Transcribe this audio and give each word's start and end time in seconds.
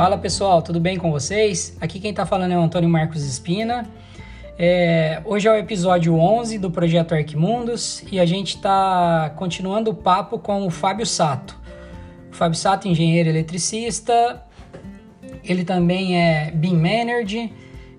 Fala 0.00 0.16
pessoal, 0.16 0.62
tudo 0.62 0.80
bem 0.80 0.96
com 0.96 1.10
vocês? 1.10 1.76
Aqui 1.78 2.00
quem 2.00 2.08
está 2.08 2.24
falando 2.24 2.52
é 2.52 2.56
o 2.56 2.62
Antônio 2.62 2.88
Marcos 2.88 3.22
Espina. 3.22 3.86
É, 4.58 5.20
hoje 5.26 5.46
é 5.46 5.52
o 5.52 5.54
episódio 5.54 6.14
11 6.14 6.56
do 6.56 6.70
projeto 6.70 7.14
Arquimundos 7.14 8.02
e 8.10 8.18
a 8.18 8.24
gente 8.24 8.56
está 8.56 9.30
continuando 9.36 9.90
o 9.90 9.94
papo 9.94 10.38
com 10.38 10.66
o 10.66 10.70
Fábio 10.70 11.04
Sato. 11.04 11.54
O 12.32 12.34
Fábio 12.34 12.56
Sato, 12.56 12.88
engenheiro 12.88 13.28
eletricista, 13.28 14.42
ele 15.44 15.66
também 15.66 16.18
é 16.18 16.50
BIM 16.50 16.76
Manager 16.76 17.50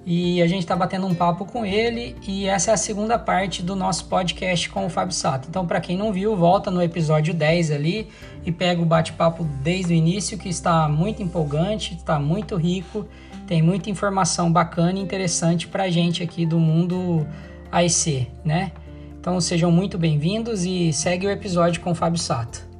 e 0.05 0.41
a 0.41 0.47
gente 0.47 0.61
está 0.61 0.75
batendo 0.75 1.05
um 1.05 1.13
papo 1.13 1.45
com 1.45 1.65
ele 1.65 2.15
e 2.27 2.47
essa 2.47 2.71
é 2.71 2.73
a 2.73 2.77
segunda 2.77 3.19
parte 3.19 3.61
do 3.61 3.75
nosso 3.75 4.05
podcast 4.05 4.69
com 4.69 4.85
o 4.85 4.89
Fábio 4.89 5.13
Sato. 5.13 5.47
Então, 5.49 5.65
para 5.65 5.79
quem 5.79 5.95
não 5.95 6.11
viu, 6.11 6.35
volta 6.35 6.71
no 6.71 6.81
episódio 6.81 7.33
10 7.33 7.71
ali 7.71 8.07
e 8.45 8.51
pega 8.51 8.81
o 8.81 8.85
bate-papo 8.85 9.43
desde 9.63 9.93
o 9.93 9.95
início, 9.95 10.37
que 10.37 10.49
está 10.49 10.87
muito 10.89 11.21
empolgante, 11.21 11.93
está 11.93 12.19
muito 12.19 12.55
rico, 12.55 13.05
tem 13.45 13.61
muita 13.61 13.89
informação 13.89 14.51
bacana 14.51 14.97
e 14.97 15.01
interessante 15.01 15.67
para 15.67 15.83
a 15.83 15.89
gente 15.89 16.23
aqui 16.23 16.45
do 16.45 16.59
mundo 16.59 17.27
AEC, 17.71 18.27
né? 18.43 18.71
Então, 19.19 19.39
sejam 19.39 19.71
muito 19.71 19.99
bem-vindos 19.99 20.65
e 20.65 20.91
segue 20.91 21.27
o 21.27 21.29
episódio 21.29 21.79
com 21.81 21.91
o 21.91 21.95
Fábio 21.95 22.19
Sato. 22.19 22.71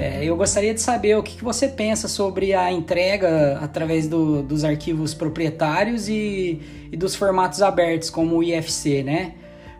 É, 0.00 0.24
eu 0.24 0.34
gostaria 0.34 0.72
de 0.72 0.80
saber 0.80 1.14
o 1.18 1.22
que, 1.22 1.36
que, 1.36 1.44
você 1.44 1.68
pensa 1.68 2.08
sobre 2.08 2.54
a 2.54 2.72
entrega 2.72 3.58
através 3.60 4.08
do, 4.08 4.42
dos 4.42 4.64
arquivos 4.64 5.12
proprietários 5.12 6.08
e, 6.08 6.58
e, 6.90 6.96
dos 6.96 7.14
formatos 7.14 7.60
abertos, 7.60 8.08
como 8.08 8.38
o 8.38 8.42
IFC, 8.42 9.02
né? 9.02 9.34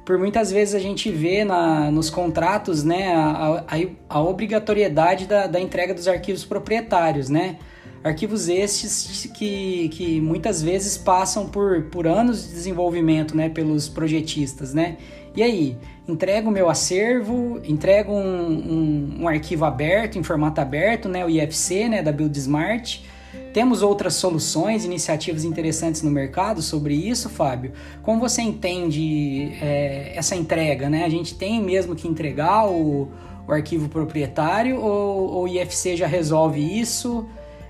Por 0.05 0.19
muitas 0.19 0.53
vezes 0.53 0.75
a 0.75 0.79
gente 0.79 1.11
vê 1.11 1.43
na, 1.43 1.91
nos 1.91 2.11
contratos 2.11 2.85
né, 2.85 3.15
a, 3.15 3.65
a, 3.67 3.77
a 4.11 4.21
obrigatoriedade 4.21 5.25
da, 5.25 5.47
da, 5.47 5.59
entrega 5.59 5.95
dos 5.95 6.07
arquivos 6.07 6.45
proprietários, 6.45 7.31
né? 7.31 7.57
Arquivos 8.05 8.47
estes 8.47 9.25
que, 9.33 9.89
que 9.89 10.21
muitas 10.21 10.63
vezes 10.63 10.99
passam 10.99 11.49
por, 11.49 11.85
por 11.85 12.07
anos 12.07 12.47
de 12.47 12.53
desenvolvimento 12.53 13.35
né, 13.35 13.49
pelos 13.49 13.89
projetistas, 13.89 14.75
né? 14.75 14.99
E 15.35 15.43
aí, 15.43 15.77
entrego 16.09 16.49
o 16.49 16.53
meu 16.53 16.69
acervo, 16.69 17.61
entrego 17.65 18.13
um, 18.13 18.19
um, 18.19 19.23
um, 19.23 19.29
arquivo 19.29 19.65
aberto, 19.65 20.19
em 20.19 20.23
formato 20.23 20.61
aberto, 20.61 21.09
né, 21.09 21.25
o 21.25 21.31
IFC, 21.31 21.89
né, 21.89 22.03
da 22.03 22.11
Build 22.11 22.37
Smart. 22.39 23.05
Temos 23.53 23.83
outras 23.83 24.15
soluções, 24.15 24.85
iniciativas 24.85 25.45
interessantes 25.45 26.03
no 26.03 26.11
mercado 26.11 26.61
sobre 26.63 26.95
isso, 26.95 27.29
Fábio. 27.29 27.73
Como 28.03 28.21
você 28.21 28.43
entende 28.43 29.53
é, 29.61 30.13
essa 30.17 30.35
entrega? 30.35 30.89
Né? 30.89 31.05
A 31.05 31.09
gente 31.09 31.35
tem 31.35 31.63
mesmo 31.63 31.95
que 31.95 32.09
entregar 32.09 32.69
o, 32.69 33.09
o 33.47 33.53
arquivo 33.53 33.89
proprietário 33.89 34.81
ou 34.81 35.45
o 35.45 35.49
IFC 35.49 35.97
já 35.97 36.07
resolve 36.07 36.61
isso? 36.61 37.27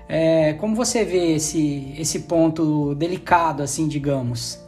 É, 0.07 0.53
como 0.53 0.75
você 0.75 1.05
vê 1.05 1.35
esse, 1.35 1.93
esse 1.97 2.21
ponto 2.21 2.93
delicado, 2.95 3.63
assim, 3.63 3.87
digamos? 3.87 4.60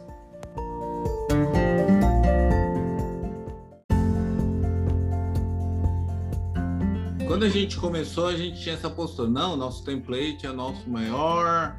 Quando 7.26 7.44
a 7.44 7.48
gente 7.48 7.76
começou, 7.76 8.26
a 8.26 8.36
gente 8.36 8.60
tinha 8.60 8.74
essa 8.74 8.90
postura. 8.90 9.28
Não, 9.28 9.56
nosso 9.56 9.84
template 9.84 10.46
é 10.46 10.52
nosso 10.52 10.88
maior, 10.88 11.76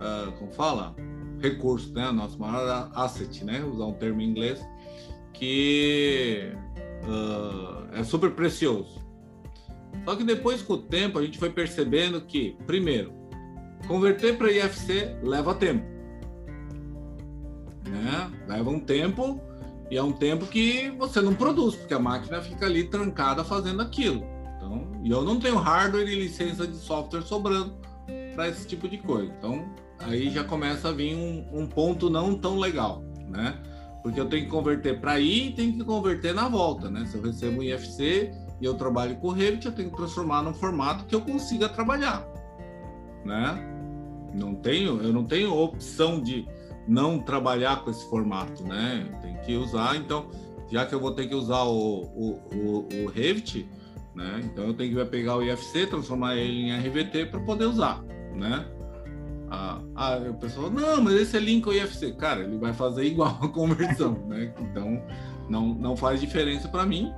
uh, 0.00 0.32
como 0.32 0.52
fala? 0.52 0.94
Recurso, 1.40 1.92
né? 1.92 2.10
Nosso 2.10 2.38
maior 2.38 2.90
asset, 2.94 3.44
né? 3.44 3.62
Usar 3.62 3.84
um 3.84 3.92
termo 3.92 4.20
em 4.20 4.30
inglês, 4.30 4.60
que 5.32 6.52
uh, 7.04 7.94
é 7.94 8.02
super 8.02 8.30
precioso. 8.32 9.06
Só 10.04 10.16
que 10.16 10.24
depois, 10.24 10.62
com 10.62 10.74
o 10.74 10.78
tempo, 10.78 11.18
a 11.18 11.22
gente 11.22 11.38
foi 11.38 11.50
percebendo 11.50 12.20
que, 12.22 12.56
primeiro, 12.66 13.12
converter 13.86 14.36
para 14.38 14.50
IFC 14.50 15.16
leva 15.22 15.54
tempo. 15.54 15.84
Né? 17.86 18.30
Leva 18.46 18.70
um 18.70 18.80
tempo 18.80 19.40
e 19.90 19.96
é 19.96 20.02
um 20.02 20.12
tempo 20.12 20.46
que 20.46 20.90
você 20.98 21.20
não 21.20 21.34
produz, 21.34 21.74
porque 21.74 21.94
a 21.94 21.98
máquina 21.98 22.40
fica 22.40 22.66
ali 22.66 22.84
trancada 22.84 23.44
fazendo 23.44 23.82
aquilo. 23.82 24.37
E 25.02 25.10
eu 25.10 25.22
não 25.22 25.38
tenho 25.38 25.56
hardware 25.56 26.08
e 26.08 26.14
licença 26.14 26.66
de 26.66 26.76
software 26.76 27.22
sobrando 27.22 27.74
para 28.34 28.48
esse 28.48 28.66
tipo 28.66 28.88
de 28.88 28.98
coisa. 28.98 29.32
Então, 29.38 29.64
aí 29.98 30.30
já 30.30 30.44
começa 30.44 30.88
a 30.88 30.92
vir 30.92 31.14
um, 31.14 31.44
um 31.52 31.66
ponto 31.66 32.08
não 32.10 32.34
tão 32.34 32.58
legal, 32.58 33.02
né? 33.28 33.56
Porque 34.02 34.20
eu 34.20 34.26
tenho 34.26 34.44
que 34.44 34.50
converter 34.50 35.00
para 35.00 35.18
ir 35.18 35.48
e 35.48 35.52
tenho 35.52 35.72
que 35.72 35.84
converter 35.84 36.34
na 36.34 36.48
volta, 36.48 36.90
né? 36.90 37.04
Se 37.06 37.16
eu 37.16 37.22
recebo 37.22 37.60
um 37.60 37.62
IFC 37.62 38.32
e 38.60 38.64
eu 38.64 38.74
trabalho 38.74 39.16
com 39.16 39.30
Revit, 39.30 39.66
eu 39.66 39.72
tenho 39.72 39.90
que 39.90 39.96
transformar 39.96 40.42
num 40.42 40.54
formato 40.54 41.04
que 41.04 41.14
eu 41.14 41.20
consiga 41.20 41.68
trabalhar, 41.68 42.26
né? 43.24 43.58
Não 44.34 44.54
tenho, 44.54 45.02
eu 45.02 45.12
não 45.12 45.24
tenho 45.24 45.54
opção 45.54 46.20
de 46.20 46.46
não 46.86 47.18
trabalhar 47.18 47.82
com 47.82 47.90
esse 47.90 48.08
formato, 48.08 48.62
né? 48.62 49.06
Tem 49.20 49.36
que 49.38 49.56
usar, 49.56 49.96
então, 49.96 50.30
já 50.70 50.86
que 50.86 50.94
eu 50.94 51.00
vou 51.00 51.12
ter 51.12 51.28
que 51.28 51.34
usar 51.34 51.64
o, 51.64 52.02
o, 52.02 52.40
o, 52.54 52.88
o 53.04 53.06
Revit, 53.08 53.68
né? 54.18 54.40
Então 54.44 54.64
eu 54.64 54.74
tenho 54.74 54.96
que 54.96 55.04
pegar 55.04 55.36
o 55.36 55.42
IFC, 55.42 55.86
transformar 55.86 56.34
ele 56.34 56.70
em 56.70 56.76
RVT 56.76 57.26
para 57.26 57.38
poder 57.40 57.66
usar, 57.66 58.02
né? 58.34 58.66
Ah, 59.48 59.80
ah, 59.94 60.16
o 60.28 60.34
pessoal, 60.34 60.68
não, 60.68 61.00
mas 61.00 61.14
esse 61.14 61.36
é 61.36 61.40
link 61.40 61.64
ao 61.66 61.72
IFC. 61.72 62.12
Cara, 62.14 62.42
ele 62.42 62.58
vai 62.58 62.72
fazer 62.72 63.04
igual 63.04 63.38
a 63.40 63.48
conversão, 63.48 64.14
né? 64.26 64.52
Então 64.58 65.00
não, 65.48 65.68
não 65.68 65.96
faz 65.96 66.20
diferença 66.20 66.68
para 66.68 66.84
mim. 66.84 67.12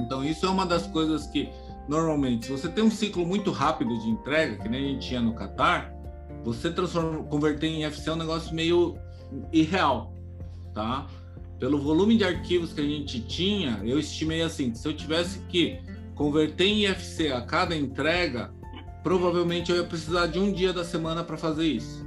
Então 0.00 0.24
isso 0.24 0.44
é 0.44 0.50
uma 0.50 0.66
das 0.66 0.84
coisas 0.88 1.28
que 1.28 1.48
normalmente, 1.88 2.46
se 2.46 2.52
você 2.52 2.68
tem 2.68 2.82
um 2.82 2.90
ciclo 2.90 3.24
muito 3.24 3.52
rápido 3.52 3.96
de 4.00 4.08
entrega, 4.08 4.56
que 4.56 4.68
nem 4.68 4.84
a 4.84 4.88
gente 4.88 5.06
tinha 5.06 5.20
no 5.20 5.32
Qatar, 5.32 5.94
você 6.42 6.72
transforma, 6.72 7.22
converter 7.24 7.68
em 7.68 7.84
IFC 7.84 8.10
é 8.10 8.12
um 8.12 8.16
negócio 8.16 8.52
meio 8.52 8.98
irreal, 9.52 10.12
tá? 10.74 11.06
Pelo 11.58 11.78
volume 11.78 12.16
de 12.16 12.24
arquivos 12.24 12.72
que 12.72 12.80
a 12.80 12.84
gente 12.84 13.20
tinha, 13.26 13.80
eu 13.84 13.98
estimei 13.98 14.42
assim, 14.42 14.74
se 14.74 14.86
eu 14.86 14.94
tivesse 14.94 15.44
que 15.46 15.78
converter 16.14 16.66
em 16.66 16.84
IFC 16.84 17.32
a 17.32 17.40
cada 17.42 17.76
entrega, 17.76 18.50
provavelmente 19.02 19.70
eu 19.70 19.78
ia 19.78 19.84
precisar 19.84 20.26
de 20.26 20.38
um 20.38 20.52
dia 20.52 20.72
da 20.72 20.84
semana 20.84 21.22
para 21.22 21.36
fazer 21.36 21.66
isso. 21.66 22.04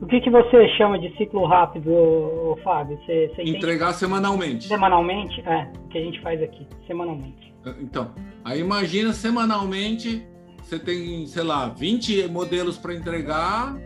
O 0.00 0.06
que, 0.06 0.20
que 0.20 0.30
você 0.30 0.68
chama 0.76 0.98
de 0.98 1.14
ciclo 1.16 1.44
rápido, 1.44 2.56
Fábio? 2.62 2.96
Você, 3.04 3.32
você 3.34 3.42
Entregar 3.42 3.92
semanalmente. 3.92 4.68
Semanalmente? 4.68 5.40
É, 5.40 5.70
o 5.84 5.88
que 5.88 5.98
a 5.98 6.00
gente 6.00 6.20
faz 6.20 6.40
aqui, 6.40 6.66
semanalmente. 6.86 7.52
Então, 7.80 8.12
aí 8.44 8.60
imagina 8.60 9.12
semanalmente, 9.12 10.24
você 10.62 10.78
tem, 10.78 11.26
sei 11.26 11.42
lá, 11.42 11.68
20 11.68 12.28
modelos 12.28 12.78
para 12.78 12.94
entregar. 12.94 13.76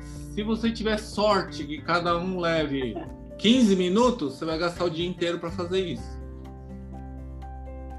Se 0.00 0.42
você 0.42 0.72
tiver 0.72 0.98
sorte 0.98 1.64
que 1.64 1.82
cada 1.82 2.16
um 2.18 2.40
leve 2.40 2.96
15 3.40 3.74
minutos, 3.74 4.34
você 4.34 4.44
vai 4.44 4.58
gastar 4.58 4.84
o 4.84 4.90
dia 4.90 5.08
inteiro 5.08 5.38
para 5.38 5.50
fazer 5.50 5.80
isso. 5.80 6.20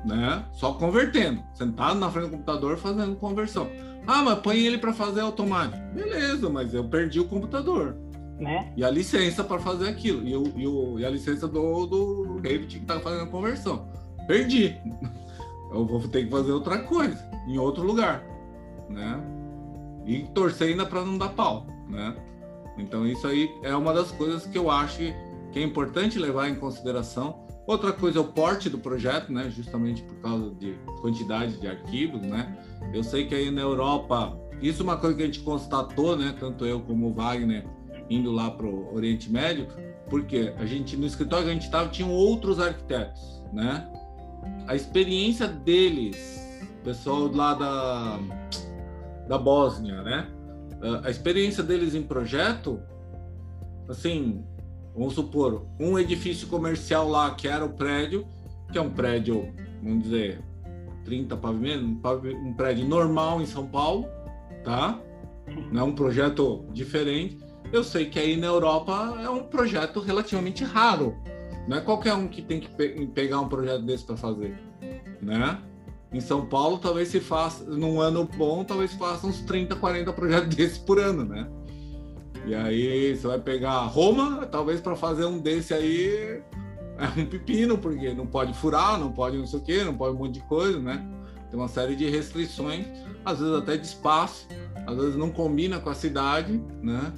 Né? 0.06 0.46
Só 0.53 0.74
convertendo, 0.74 1.44
sentado 1.53 2.00
na 2.00 2.09
frente 2.09 2.25
do 2.25 2.31
computador 2.31 2.78
fazendo 2.78 3.16
conversão. 3.16 3.68
Ah, 4.06 4.24
mas 4.24 4.40
põe 4.40 4.59
ele 4.59 4.78
para 4.78 4.94
fazer 4.94 5.22
automático. 5.22 5.78
Beleza, 5.94 6.50
mas 6.50 6.74
eu 6.74 6.84
perdi 6.84 7.19
o 7.19 7.28
computador. 7.28 7.96
Né? 8.40 8.72
E 8.75 8.84
a 8.84 8.90
licença 8.90 9.44
para 9.44 9.59
fazer 9.59 9.90
aquilo. 9.90 10.28
E, 10.28 10.35
o, 10.35 10.44
e, 10.56 10.68
o, 10.68 11.00
e, 11.00 11.06
a 11.06 11.09
licença 11.09 11.47
do, 11.47 11.85
do 11.85 12.40
Revit 12.40 12.78
que 12.78 12.84
está 12.84 13.00
fazendo 13.00 13.23
a 13.23 13.28
conversão. 13.28 13.88
Perdi. 14.28 14.75
Eu 15.72 15.85
vou 15.85 16.02
ter 16.02 16.25
que 16.25 16.29
fazer 16.29 16.52
outra 16.52 16.79
coisa, 16.79 17.18
em 17.47 17.58
outro 17.58 17.81
lugar. 17.84 18.22
Né? 18.90 19.23
E 20.06 20.23
torcer 20.34 20.68
ainda 20.68 20.85
para 20.85 21.06
não 21.06 21.18
dar 21.18 21.29
pau. 21.29 21.66
Né? 21.88 22.13
Então, 22.78 23.08
isso 23.08 23.25
aí 23.25 23.50
é 23.63 23.73
uma 23.73 23.94
das 23.94 24.12
coisas 24.12 24.46
que 24.46 24.58
eu 24.58 24.69
acho 24.69 24.97
que 24.97 25.16
é 25.60 25.64
importante 25.64 26.20
levar 26.20 26.50
em 26.50 26.56
consideração. 26.56 27.46
Outra 27.68 27.92
coisa 27.94 28.18
é 28.18 28.22
o 28.22 28.26
porte 28.26 28.70
do 28.70 28.78
projeto, 28.78 29.32
né? 29.32 29.50
Justamente 29.50 30.02
por 30.02 30.16
causa 30.16 30.50
de 30.56 30.76
quantidade 31.02 31.59
de 31.59 31.68
arquivos, 31.68 32.22
né? 32.22 32.58
Eu 32.94 33.03
sei 33.03 33.26
que 33.26 33.36
aí 33.36 33.52
na 33.52 33.62
Europa, 33.62 34.38
isso 34.62 34.82
é 34.82 34.84
uma 34.84 34.98
coisa 34.98 35.16
que 35.16 35.24
a 35.24 35.26
gente 35.26 35.40
constatou, 35.42 36.18
né? 36.18 36.36
Tanto 36.40 36.66
eu 36.66 36.82
como 36.82 37.08
o 37.09 37.14
Wagner 37.14 37.66
indo 38.09 38.32
lá 38.32 38.52
para 38.52 38.66
o 38.66 38.94
Oriente 38.94 39.32
Médio, 39.32 39.68
porque 40.09 40.53
a 40.58 40.66
gente 40.66 40.98
no 40.98 41.06
escritório 41.06 41.46
que 41.46 41.52
a 41.52 41.54
gente 41.54 41.66
estava 41.66 41.88
tinham 41.90 42.12
outros 42.12 42.59
arquitetos, 42.59 43.44
né? 43.54 43.90
A 44.68 44.76
experiência 44.76 45.47
deles, 45.47 46.42
pessoal 46.84 47.32
lá 47.32 47.54
da 47.54 48.20
da 49.28 49.38
Bósnia, 49.38 50.02
né? 50.02 50.28
A 51.04 51.09
experiência 51.09 51.64
deles 51.64 51.96
em 51.96 52.02
projeto, 52.02 52.82
assim, 53.88 54.44
Vamos 54.96 55.14
supor, 55.14 55.66
um 55.79 55.97
edifício 55.97 56.47
comercial 56.47 57.08
lá, 57.08 57.34
que 57.34 57.47
era 57.47 57.64
o 57.64 57.70
prédio, 57.70 58.26
que 58.72 58.78
é 58.78 58.82
um 58.82 58.90
prédio, 58.90 59.53
vamos 59.82 60.03
dizer, 60.03 60.41
30 61.05 61.38
pavimentos, 61.38 61.88
um 62.43 62.53
prédio 62.53 62.88
normal 62.88 63.41
em 63.41 63.46
São 63.46 63.66
Paulo, 63.66 64.05
tá? 64.64 64.99
Não 65.72 65.82
é 65.82 65.84
um 65.84 65.96
projeto 65.96 66.66
diferente. 66.72 67.38
Eu 67.72 67.84
sei 67.84 68.05
que 68.05 68.20
aí 68.20 68.35
na 68.35 68.47
Europa 68.47 69.17
é 69.23 69.29
um 69.29 69.43
projeto 69.43 69.99
relativamente 69.99 70.64
raro, 70.64 71.16
Não 71.67 71.78
é 71.78 71.82
qualquer 71.82 72.14
um 72.14 72.28
que 72.28 72.41
tem 72.41 72.59
que 72.59 72.67
pe 72.70 73.05
pegar 73.08 73.40
um 73.40 73.47
projeto 73.47 73.84
desse 73.84 74.03
para 74.03 74.17
fazer, 74.17 74.58
né? 75.22 75.59
Em 76.11 76.20
São 76.20 76.46
Paulo, 76.46 76.78
talvez 76.78 77.08
se 77.08 77.22
faça, 77.22 77.64
num 77.64 78.02
ano 78.02 78.28
bom, 78.35 78.66
talvez 78.66 78.91
faça 78.94 79.26
uns 79.26 79.41
30, 79.41 79.76
40 79.76 80.11
projetos 80.11 80.49
desses 80.55 80.78
por 80.78 80.99
ano, 80.99 81.23
né? 81.23 81.47
E 82.46 82.55
aí 82.55 83.16
você 83.16 83.28
vai 83.28 83.40
pegar 83.40 83.82
Roma, 83.85 84.46
talvez 84.47 84.82
para 84.82 84.96
fazer 84.96 85.26
um 85.26 85.38
desse 85.38 85.73
aí 85.73 86.41
é 86.97 87.20
um 87.20 87.26
pepino, 87.26 87.78
porque 87.78 88.14
não 88.14 88.28
pode 88.28 88.53
furar, 88.53 88.99
não 88.99 89.11
pode 89.11 89.38
não 89.38 89.47
sei 89.47 89.59
o 89.59 89.64
quê, 89.64 89.84
não 89.84 89.96
pode 89.96 90.16
um 90.16 90.20
monte 90.20 90.35
de 90.35 90.41
coisa, 90.41 90.79
né? 90.79 91.05
Tem 91.49 91.59
uma 91.59 91.67
série 91.67 91.96
de 91.96 92.09
restrições, 92.09 92.85
às 93.26 93.40
vezes 93.40 93.55
até 93.55 93.76
de 93.76 93.85
espaço, 93.85 94.47
às 94.88 94.96
vezes 94.96 95.16
não 95.16 95.29
combina 95.29 95.79
com 95.79 95.90
a 95.90 95.96
cidade, 95.96 96.61
né? 96.82 97.11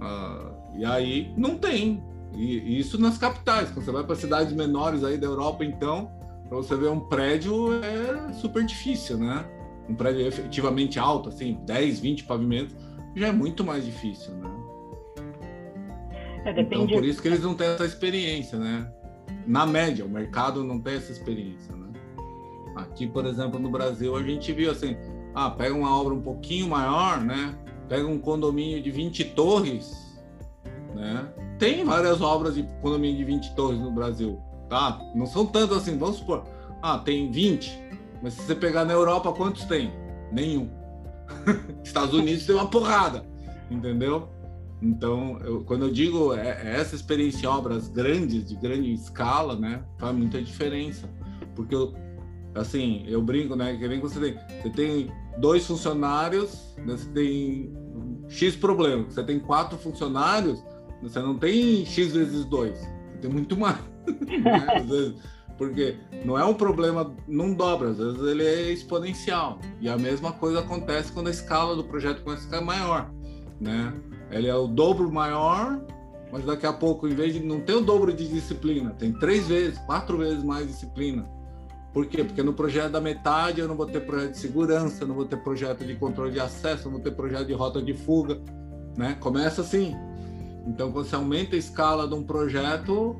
Ah, 0.00 0.50
e 0.76 0.84
aí 0.84 1.32
não 1.36 1.56
tem. 1.56 2.02
E, 2.34 2.78
isso 2.78 3.00
nas 3.00 3.18
capitais. 3.18 3.70
Quando 3.70 3.84
você 3.84 3.92
vai 3.92 4.04
para 4.04 4.16
cidades 4.16 4.52
menores 4.52 5.04
aí 5.04 5.16
da 5.16 5.26
Europa, 5.26 5.64
então, 5.64 6.10
para 6.48 6.56
você 6.56 6.76
ver 6.76 6.88
um 6.88 7.00
prédio 7.00 7.72
é 7.82 8.32
super 8.32 8.64
difícil, 8.64 9.18
né? 9.18 9.44
Um 9.88 9.94
prédio 9.94 10.26
efetivamente 10.26 10.98
alto, 10.98 11.28
assim, 11.28 11.58
10, 11.64 12.00
20 12.00 12.24
pavimentos, 12.24 12.74
já 13.14 13.28
é 13.28 13.32
muito 13.32 13.64
mais 13.64 13.84
difícil, 13.84 14.34
né? 14.34 14.47
É, 16.56 16.60
então, 16.60 16.86
por 16.86 17.04
isso 17.04 17.20
que 17.20 17.28
eles 17.28 17.42
não 17.42 17.54
têm 17.54 17.68
essa 17.68 17.84
experiência, 17.84 18.58
né? 18.58 18.90
Na 19.46 19.66
média, 19.66 20.04
o 20.04 20.08
mercado 20.08 20.64
não 20.64 20.80
tem 20.80 20.94
essa 20.94 21.12
experiência, 21.12 21.74
né? 21.74 21.88
Aqui, 22.76 23.06
por 23.06 23.26
exemplo, 23.26 23.58
no 23.58 23.70
Brasil, 23.70 24.16
a 24.16 24.22
gente 24.22 24.52
viu 24.52 24.70
assim, 24.70 24.96
ah, 25.34 25.50
pega 25.50 25.74
uma 25.74 25.94
obra 25.94 26.14
um 26.14 26.20
pouquinho 26.20 26.68
maior, 26.68 27.20
né? 27.20 27.54
Pega 27.88 28.06
um 28.06 28.18
condomínio 28.18 28.82
de 28.82 28.90
20 28.90 29.24
torres, 29.24 30.18
né? 30.94 31.28
Tem 31.58 31.84
várias 31.84 32.20
obras 32.20 32.54
de 32.54 32.62
condomínio 32.80 33.18
de 33.18 33.24
20 33.24 33.54
torres 33.54 33.80
no 33.80 33.90
Brasil, 33.90 34.40
tá? 34.68 35.00
Não 35.14 35.26
são 35.26 35.44
tantas 35.44 35.78
assim, 35.78 35.98
vamos 35.98 36.16
supor, 36.16 36.44
ah, 36.82 36.98
tem 36.98 37.30
20, 37.30 37.78
mas 38.22 38.34
se 38.34 38.42
você 38.42 38.54
pegar 38.54 38.84
na 38.84 38.92
Europa, 38.92 39.32
quantos 39.32 39.64
tem? 39.64 39.92
Nenhum. 40.32 40.70
Estados 41.82 42.14
Unidos 42.14 42.46
tem 42.46 42.54
uma 42.54 42.68
porrada, 42.68 43.24
entendeu? 43.70 44.28
Então, 44.80 45.38
eu, 45.44 45.64
quando 45.64 45.86
eu 45.86 45.90
digo 45.90 46.34
é, 46.34 46.60
é 46.62 46.80
essa 46.80 46.94
experiência 46.94 47.46
em 47.46 47.48
obras 47.48 47.88
grandes, 47.88 48.48
de 48.48 48.54
grande 48.56 48.92
escala, 48.92 49.56
né, 49.56 49.82
faz 49.98 50.16
muita 50.16 50.40
diferença. 50.40 51.08
Porque, 51.54 51.74
eu, 51.74 51.94
assim, 52.54 53.04
eu 53.06 53.20
brinco, 53.20 53.56
né, 53.56 53.76
que 53.76 53.88
nem 53.88 54.00
você 54.00 54.20
tem, 54.20 54.38
você 54.62 54.70
tem 54.70 55.12
dois 55.38 55.66
funcionários, 55.66 56.74
né, 56.78 56.96
você 56.96 57.08
tem 57.10 57.72
X 58.28 58.54
problema. 58.56 59.04
Você 59.04 59.22
tem 59.22 59.40
quatro 59.40 59.76
funcionários, 59.78 60.62
você 61.02 61.18
não 61.20 61.36
tem 61.36 61.84
X 61.84 62.12
vezes 62.12 62.44
dois, 62.44 62.78
você 62.78 63.18
tem 63.22 63.30
muito 63.30 63.56
mais. 63.56 63.78
né? 64.06 64.84
vezes, 64.86 65.14
porque 65.56 65.96
não 66.24 66.38
é 66.38 66.44
um 66.44 66.54
problema, 66.54 67.14
não 67.26 67.52
dobra, 67.52 67.90
às 67.90 67.98
vezes 67.98 68.22
ele 68.22 68.44
é 68.44 68.72
exponencial. 68.72 69.58
E 69.80 69.88
a 69.88 69.98
mesma 69.98 70.32
coisa 70.32 70.60
acontece 70.60 71.10
quando 71.10 71.26
a 71.26 71.30
escala 71.30 71.74
do 71.74 71.82
projeto 71.82 72.22
começa 72.22 72.42
a 72.42 72.44
ficar 72.44 72.60
maior, 72.60 73.10
né? 73.60 73.92
Ele 74.30 74.48
é 74.48 74.54
o 74.54 74.66
dobro 74.66 75.10
maior, 75.10 75.80
mas 76.30 76.44
daqui 76.44 76.66
a 76.66 76.72
pouco, 76.72 77.08
em 77.08 77.14
vez 77.14 77.32
de 77.32 77.40
não 77.40 77.60
ter 77.60 77.74
o 77.74 77.80
dobro 77.80 78.12
de 78.12 78.28
disciplina, 78.28 78.90
tem 78.90 79.12
três 79.12 79.46
vezes, 79.46 79.78
quatro 79.80 80.18
vezes 80.18 80.42
mais 80.42 80.66
disciplina. 80.66 81.28
Por 81.92 82.06
quê? 82.06 82.22
Porque 82.22 82.42
no 82.42 82.52
projeto 82.52 82.92
da 82.92 83.00
metade 83.00 83.60
eu 83.60 83.68
não 83.68 83.74
vou 83.74 83.86
ter 83.86 84.00
projeto 84.00 84.32
de 84.32 84.38
segurança, 84.38 85.06
não 85.06 85.14
vou 85.14 85.24
ter 85.24 85.38
projeto 85.38 85.84
de 85.84 85.94
controle 85.96 86.32
de 86.32 86.40
acesso, 86.40 86.84
não 86.84 86.92
vou 86.92 87.00
ter 87.00 87.12
projeto 87.12 87.46
de 87.46 87.54
rota 87.54 87.80
de 87.82 87.94
fuga, 87.94 88.40
né? 88.96 89.16
Começa 89.18 89.62
assim. 89.62 89.96
Então, 90.66 90.92
quando 90.92 91.06
você 91.06 91.14
aumenta 91.14 91.56
a 91.56 91.58
escala 91.58 92.06
de 92.06 92.14
um 92.14 92.22
projeto, 92.22 93.16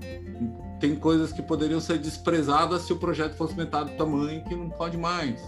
tem 0.79 0.95
coisas 0.95 1.33
que 1.33 1.43
poderiam 1.43 1.81
ser 1.81 1.99
desprezadas 1.99 2.83
se 2.83 2.93
o 2.93 2.97
projeto 2.97 3.35
fosse 3.35 3.57
metade 3.57 3.91
do 3.91 3.97
tamanho, 3.97 4.45
que 4.45 4.55
não 4.55 4.69
pode 4.69 4.97
mais. 4.99 5.41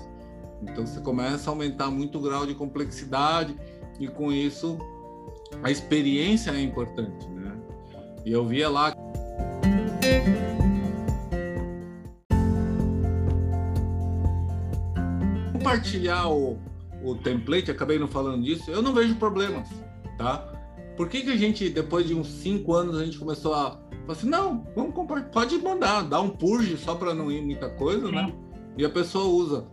Então 0.62 0.86
você 0.86 1.00
começa 1.00 1.50
a 1.50 1.52
aumentar 1.52 1.90
muito 1.90 2.18
o 2.18 2.20
grau 2.20 2.46
de 2.46 2.54
complexidade 2.54 3.56
e 3.98 4.08
com 4.08 4.32
isso 4.32 4.78
a 5.62 5.70
experiência 5.70 6.50
é 6.50 6.60
importante, 6.60 7.28
né? 7.28 7.56
E 8.24 8.32
eu 8.32 8.46
via 8.46 8.68
lá 8.68 8.92
compartilhar 15.52 16.28
o, 16.28 16.58
o 17.02 17.14
template, 17.14 17.70
acabei 17.70 17.98
não 17.98 18.08
falando 18.08 18.42
disso, 18.42 18.70
eu 18.70 18.82
não 18.82 18.92
vejo 18.92 19.14
problemas, 19.16 19.68
tá? 20.16 20.38
Por 20.96 21.08
que, 21.08 21.22
que 21.22 21.30
a 21.30 21.36
gente, 21.36 21.68
depois 21.68 22.06
de 22.06 22.14
uns 22.14 22.28
cinco 22.28 22.74
anos, 22.74 22.98
a 22.98 23.04
gente 23.04 23.18
começou 23.18 23.54
a 23.54 23.78
Falei 24.10 24.22
assim, 24.22 24.28
não, 24.28 24.66
vamos 24.74 24.94
pode 25.32 25.58
mandar, 25.58 26.02
dá 26.02 26.20
um 26.20 26.30
purge 26.30 26.76
só 26.76 26.94
para 26.94 27.14
não 27.14 27.30
ir 27.30 27.42
muita 27.42 27.68
coisa, 27.70 28.06
Sim. 28.06 28.12
né? 28.12 28.32
E 28.76 28.84
a 28.84 28.90
pessoa 28.90 29.24
usa. 29.26 29.66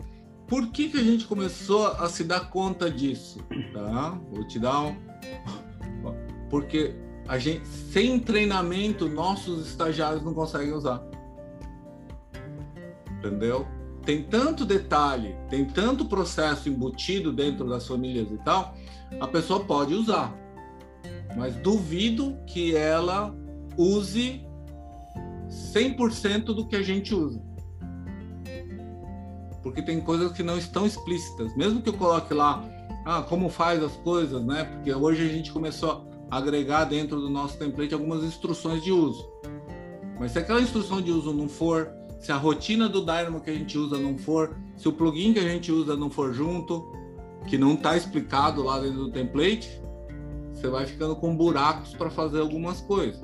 Por 0.47 0.68
que, 0.68 0.89
que 0.89 0.97
a 0.97 1.03
gente 1.03 1.25
começou 1.25 1.88
a 1.88 2.07
se 2.07 2.23
dar 2.23 2.50
conta 2.50 2.89
disso? 2.89 3.39
Tá? 3.73 4.19
Vou 4.31 4.47
te 4.47 4.59
dar 4.59 4.81
um. 4.81 4.95
Porque 6.49 6.95
a 7.27 7.38
gente, 7.38 7.67
sem 7.67 8.19
treinamento, 8.19 9.09
nossos 9.09 9.67
estagiários 9.67 10.23
não 10.23 10.33
conseguem 10.33 10.73
usar. 10.73 11.03
Entendeu? 13.19 13.67
Tem 14.05 14.23
tanto 14.23 14.63
detalhe, 14.63 15.35
tem 15.49 15.65
tanto 15.65 16.05
processo 16.05 16.69
embutido 16.69 17.33
dentro 17.33 17.67
das 17.67 17.85
famílias 17.85 18.31
e 18.31 18.38
tal, 18.38 18.73
a 19.19 19.27
pessoa 19.27 19.65
pode 19.65 19.94
usar. 19.94 20.33
Mas 21.35 21.55
duvido 21.57 22.38
que 22.47 22.75
ela 22.75 23.35
use 23.77 24.47
100% 25.49 26.45
do 26.45 26.65
que 26.65 26.75
a 26.75 26.81
gente 26.81 27.13
usa. 27.13 27.41
Porque 29.61 29.81
tem 29.81 29.99
coisas 29.99 30.31
que 30.31 30.41
não 30.41 30.57
estão 30.57 30.85
explícitas. 30.85 31.53
Mesmo 31.57 31.81
que 31.81 31.89
eu 31.89 31.94
coloque 31.94 32.33
lá, 32.33 32.63
ah, 33.05 33.21
como 33.21 33.49
faz 33.49 33.83
as 33.83 33.97
coisas, 33.97 34.44
né? 34.45 34.63
Porque 34.63 34.94
hoje 34.94 35.25
a 35.25 35.29
gente 35.29 35.51
começou 35.51 36.07
agregar 36.29 36.85
dentro 36.85 37.19
do 37.19 37.29
nosso 37.29 37.57
template 37.57 37.94
algumas 37.94 38.24
instruções 38.24 38.83
de 38.83 38.91
uso. 38.91 39.29
Mas 40.19 40.31
se 40.31 40.39
aquela 40.39 40.62
instrução 40.62 41.01
de 41.01 41.12
uso 41.12 41.33
não 41.33 41.47
for, 41.47 41.91
se 42.19 42.31
a 42.31 42.38
rotina 42.38 42.89
do 42.89 43.01
Dynamo 43.01 43.41
que 43.41 43.50
a 43.50 43.53
gente 43.53 43.77
usa 43.77 43.97
não 43.97 44.18
for, 44.18 44.56
se 44.75 44.88
o 44.88 44.91
plugin 44.91 45.33
que 45.33 45.39
a 45.39 45.47
gente 45.47 45.71
usa 45.71 45.95
não 45.95 46.09
for 46.09 46.33
junto, 46.33 46.91
que 47.47 47.57
não 47.57 47.74
está 47.74 47.95
explicado 47.95 48.63
lá 48.63 48.79
dentro 48.79 49.06
do 49.06 49.12
template, 49.12 49.81
você 50.53 50.68
vai 50.68 50.85
ficando 50.85 51.15
com 51.15 51.35
buracos 51.35 51.94
para 51.94 52.09
fazer 52.09 52.41
algumas 52.41 52.81
coisas. 52.81 53.21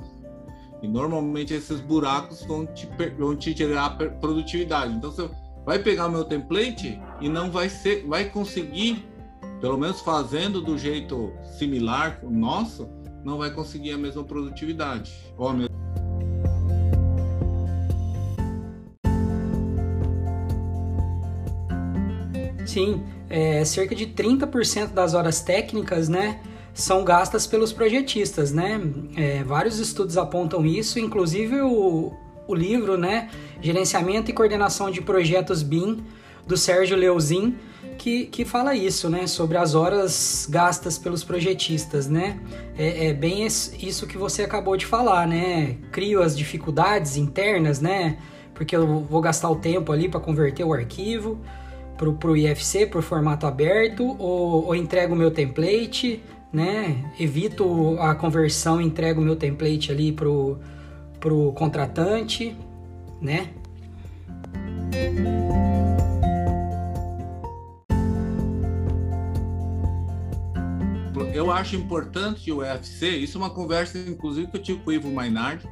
E 0.82 0.88
normalmente 0.88 1.52
esses 1.52 1.80
buracos 1.80 2.44
vão 2.44 2.66
te, 2.66 2.88
vão 3.18 3.34
te 3.34 3.54
tirar 3.54 3.96
produtividade. 4.20 4.94
Então 4.94 5.10
você 5.10 5.28
vai 5.64 5.78
pegar 5.78 6.06
o 6.06 6.10
meu 6.10 6.24
template 6.24 7.00
e 7.20 7.28
não 7.28 7.50
vai 7.50 7.68
ser, 7.68 8.06
vai 8.06 8.26
conseguir, 8.26 9.04
pelo 9.64 9.78
menos 9.78 10.02
fazendo 10.02 10.60
do 10.60 10.76
jeito 10.76 11.32
similar 11.58 12.20
o 12.22 12.28
nosso, 12.28 12.86
não 13.24 13.38
vai 13.38 13.50
conseguir 13.50 13.92
a 13.92 13.96
mesma 13.96 14.22
produtividade. 14.22 15.10
Ou 15.38 15.48
a. 15.48 15.54
Sim, 22.66 23.02
é, 23.30 23.64
cerca 23.64 23.94
de 23.94 24.08
30% 24.08 24.88
das 24.88 25.14
horas 25.14 25.40
técnicas, 25.40 26.10
né? 26.10 26.42
são 26.74 27.02
gastas 27.02 27.46
pelos 27.46 27.72
projetistas, 27.72 28.52
né? 28.52 28.78
É, 29.16 29.42
vários 29.44 29.78
estudos 29.78 30.18
apontam 30.18 30.66
isso, 30.66 30.98
inclusive 30.98 31.62
o, 31.62 32.12
o 32.46 32.54
livro, 32.54 32.98
né? 32.98 33.30
Gerenciamento 33.62 34.30
e 34.30 34.34
Coordenação 34.34 34.90
de 34.90 35.00
Projetos 35.00 35.62
BIM, 35.62 36.04
do 36.46 36.56
Sérgio 36.56 36.96
Leozin, 36.96 37.54
que, 37.98 38.26
que 38.26 38.44
fala 38.44 38.74
isso, 38.74 39.08
né? 39.08 39.26
Sobre 39.26 39.56
as 39.56 39.74
horas 39.74 40.46
gastas 40.50 40.98
pelos 40.98 41.24
projetistas, 41.24 42.08
né? 42.08 42.38
É, 42.76 43.06
é 43.06 43.12
bem 43.12 43.46
isso 43.46 44.06
que 44.06 44.18
você 44.18 44.42
acabou 44.42 44.76
de 44.76 44.86
falar, 44.86 45.26
né? 45.26 45.76
Crio 45.90 46.22
as 46.22 46.36
dificuldades 46.36 47.16
internas, 47.16 47.80
né? 47.80 48.18
Porque 48.52 48.76
eu 48.76 49.00
vou 49.00 49.20
gastar 49.20 49.48
o 49.50 49.56
tempo 49.56 49.90
ali 49.90 50.08
para 50.08 50.20
converter 50.20 50.64
o 50.64 50.72
arquivo 50.72 51.38
para 51.96 52.30
o 52.30 52.36
IFC, 52.36 52.86
para 52.86 52.98
o 52.98 53.02
formato 53.02 53.46
aberto, 53.46 54.16
ou, 54.18 54.66
ou 54.66 54.74
entrego 54.74 55.14
o 55.14 55.16
meu 55.16 55.30
template, 55.30 56.22
né? 56.52 57.10
Evito 57.18 57.96
a 58.00 58.14
conversão, 58.14 58.80
entrego 58.80 59.20
o 59.20 59.24
meu 59.24 59.36
template 59.36 59.90
ali 59.90 60.12
pro, 60.12 60.58
pro 61.20 61.52
contratante, 61.52 62.56
né? 63.20 63.50
Eu 71.34 71.50
acho 71.50 71.76
importante 71.76 72.50
o 72.50 72.58
UFC, 72.58 73.08
isso 73.08 73.38
é 73.38 73.40
uma 73.40 73.50
conversa, 73.50 73.98
inclusive, 73.98 74.48
que 74.48 74.56
eu 74.56 74.62
tive 74.62 74.80
com 74.80 74.90
o 74.90 74.92
Ivo 74.92 75.10
Mainardi, 75.10 75.68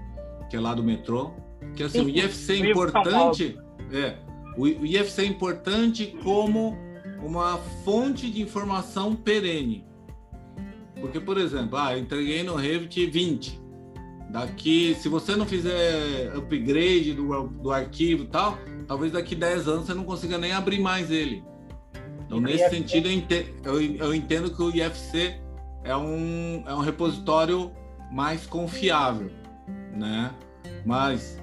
que 0.49 0.57
é 0.57 0.61
lá 0.61 0.75
do 0.75 0.83
metrô, 0.83 1.33
que 1.75 1.83
assim, 1.83 2.01
o 2.01 2.09
IFC 2.09 2.53
é 2.53 2.71
importante, 2.71 3.59
é, 3.93 4.17
o 4.57 4.67
IFC 4.67 5.23
é 5.23 5.25
importante 5.27 6.17
como 6.23 6.77
uma 7.23 7.59
fonte 7.85 8.31
de 8.31 8.43
informação 8.43 9.15
perene. 9.15 9.85
Porque, 11.01 11.19
por 11.19 11.39
exemplo, 11.39 11.77
ah, 11.79 11.97
eu 11.97 12.01
entreguei 12.01 12.43
no 12.43 12.55
Revit 12.55 13.07
20, 13.07 13.61
daqui, 14.31 14.97
se 15.01 15.09
você 15.09 15.35
não 15.35 15.45
fizer 15.45 16.33
upgrade 16.37 17.15
do, 17.15 17.49
do 17.49 17.73
arquivo 17.73 18.25
e 18.25 18.27
tal, 18.27 18.59
talvez 18.87 19.13
daqui 19.13 19.35
10 19.35 19.69
anos 19.69 19.87
você 19.87 19.95
não 19.95 20.05
consiga 20.05 20.39
nem 20.39 20.53
abrir 20.53 20.81
mais 20.81 21.11
ele. 21.11 21.43
Então, 22.33 22.41
nesse 22.41 22.71
sentido, 22.71 23.09
eu 23.09 23.13
entendo, 23.13 23.47
eu 24.01 24.15
entendo 24.15 24.51
que 24.51 24.63
o 24.63 24.75
IFC 24.75 25.35
é 25.85 25.95
um, 25.95 26.65
é 26.67 26.75
um 26.75 26.81
repositório 26.81 27.71
mais 28.11 28.47
confiável, 28.47 29.31
né? 29.95 30.33
Mas, 30.87 31.39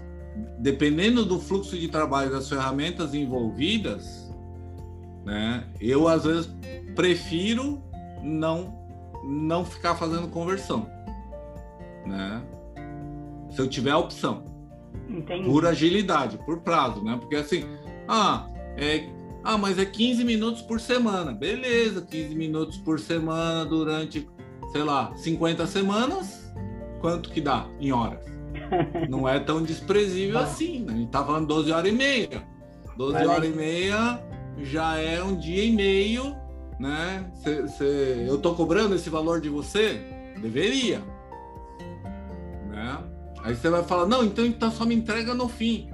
dependendo 0.57 1.23
do 1.23 1.39
fluxo 1.39 1.77
de 1.77 1.87
trabalho 1.89 2.31
das 2.31 2.49
ferramentas 2.49 3.13
envolvidas, 3.13 4.33
né? 5.23 5.63
Eu, 5.79 6.07
às 6.07 6.23
vezes, 6.23 6.49
prefiro 6.95 7.83
não, 8.23 8.75
não 9.23 9.63
ficar 9.63 9.93
fazendo 9.93 10.27
conversão, 10.27 10.89
né? 12.03 12.41
Se 13.51 13.61
eu 13.61 13.67
tiver 13.67 13.91
a 13.91 13.97
opção. 13.99 14.43
Entendi. 15.07 15.47
Por 15.47 15.67
agilidade, 15.67 16.37
por 16.39 16.61
prazo, 16.61 17.03
né? 17.03 17.15
Porque 17.19 17.35
assim, 17.35 17.63
ah, 18.07 18.47
é, 18.75 19.07
ah, 19.43 19.57
mas 19.57 19.77
é 19.79 19.85
15 19.85 20.23
minutos 20.23 20.61
por 20.61 20.79
semana. 20.79 21.31
Beleza, 21.31 22.01
15 22.01 22.35
minutos 22.35 22.77
por 22.77 22.99
semana 22.99 23.65
durante, 23.65 24.27
sei 24.71 24.83
lá, 24.83 25.15
50 25.15 25.65
semanas. 25.67 26.51
Quanto 26.99 27.29
que 27.29 27.39
dá 27.39 27.67
em 27.79 27.91
horas? 27.91 28.25
Não 29.09 29.27
é 29.27 29.39
tão 29.39 29.63
desprezível 29.63 30.39
assim, 30.39 30.81
né? 30.81 30.93
A 30.93 30.97
gente 30.97 31.11
tá 31.11 31.23
falando 31.23 31.47
12 31.47 31.71
horas 31.71 31.91
e 31.91 31.95
meia. 31.95 32.47
12 32.97 33.13
Vai 33.13 33.27
horas 33.27 33.49
e 33.49 33.55
meia 33.55 34.29
já 34.61 34.97
é 34.97 35.23
um 35.23 35.35
dia 35.35 35.63
e 35.63 35.71
meio, 35.71 36.35
né? 36.79 37.31
Cê, 37.35 37.67
cê, 37.67 38.25
eu 38.27 38.37
tô 38.37 38.53
cobrando 38.53 38.95
esse 38.95 39.09
valor 39.09 39.39
de 39.39 39.49
você? 39.49 40.01
Deveria. 40.41 40.99
Né? 42.69 43.03
Aí 43.43 43.55
você 43.55 43.69
vai 43.69 43.83
falar, 43.83 44.05
não, 44.05 44.23
então, 44.23 44.45
então 44.45 44.71
só 44.71 44.85
me 44.85 44.95
entrega 44.95 45.33
no 45.33 45.47
fim. 45.47 45.89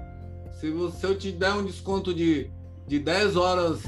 Se, 0.60 0.72
você, 0.72 0.98
se 0.98 1.06
eu 1.06 1.18
te 1.18 1.32
der 1.32 1.54
um 1.54 1.66
desconto 1.66 2.14
de 2.14 2.50
de 2.88 3.00
10 3.00 3.36
horas 3.36 3.82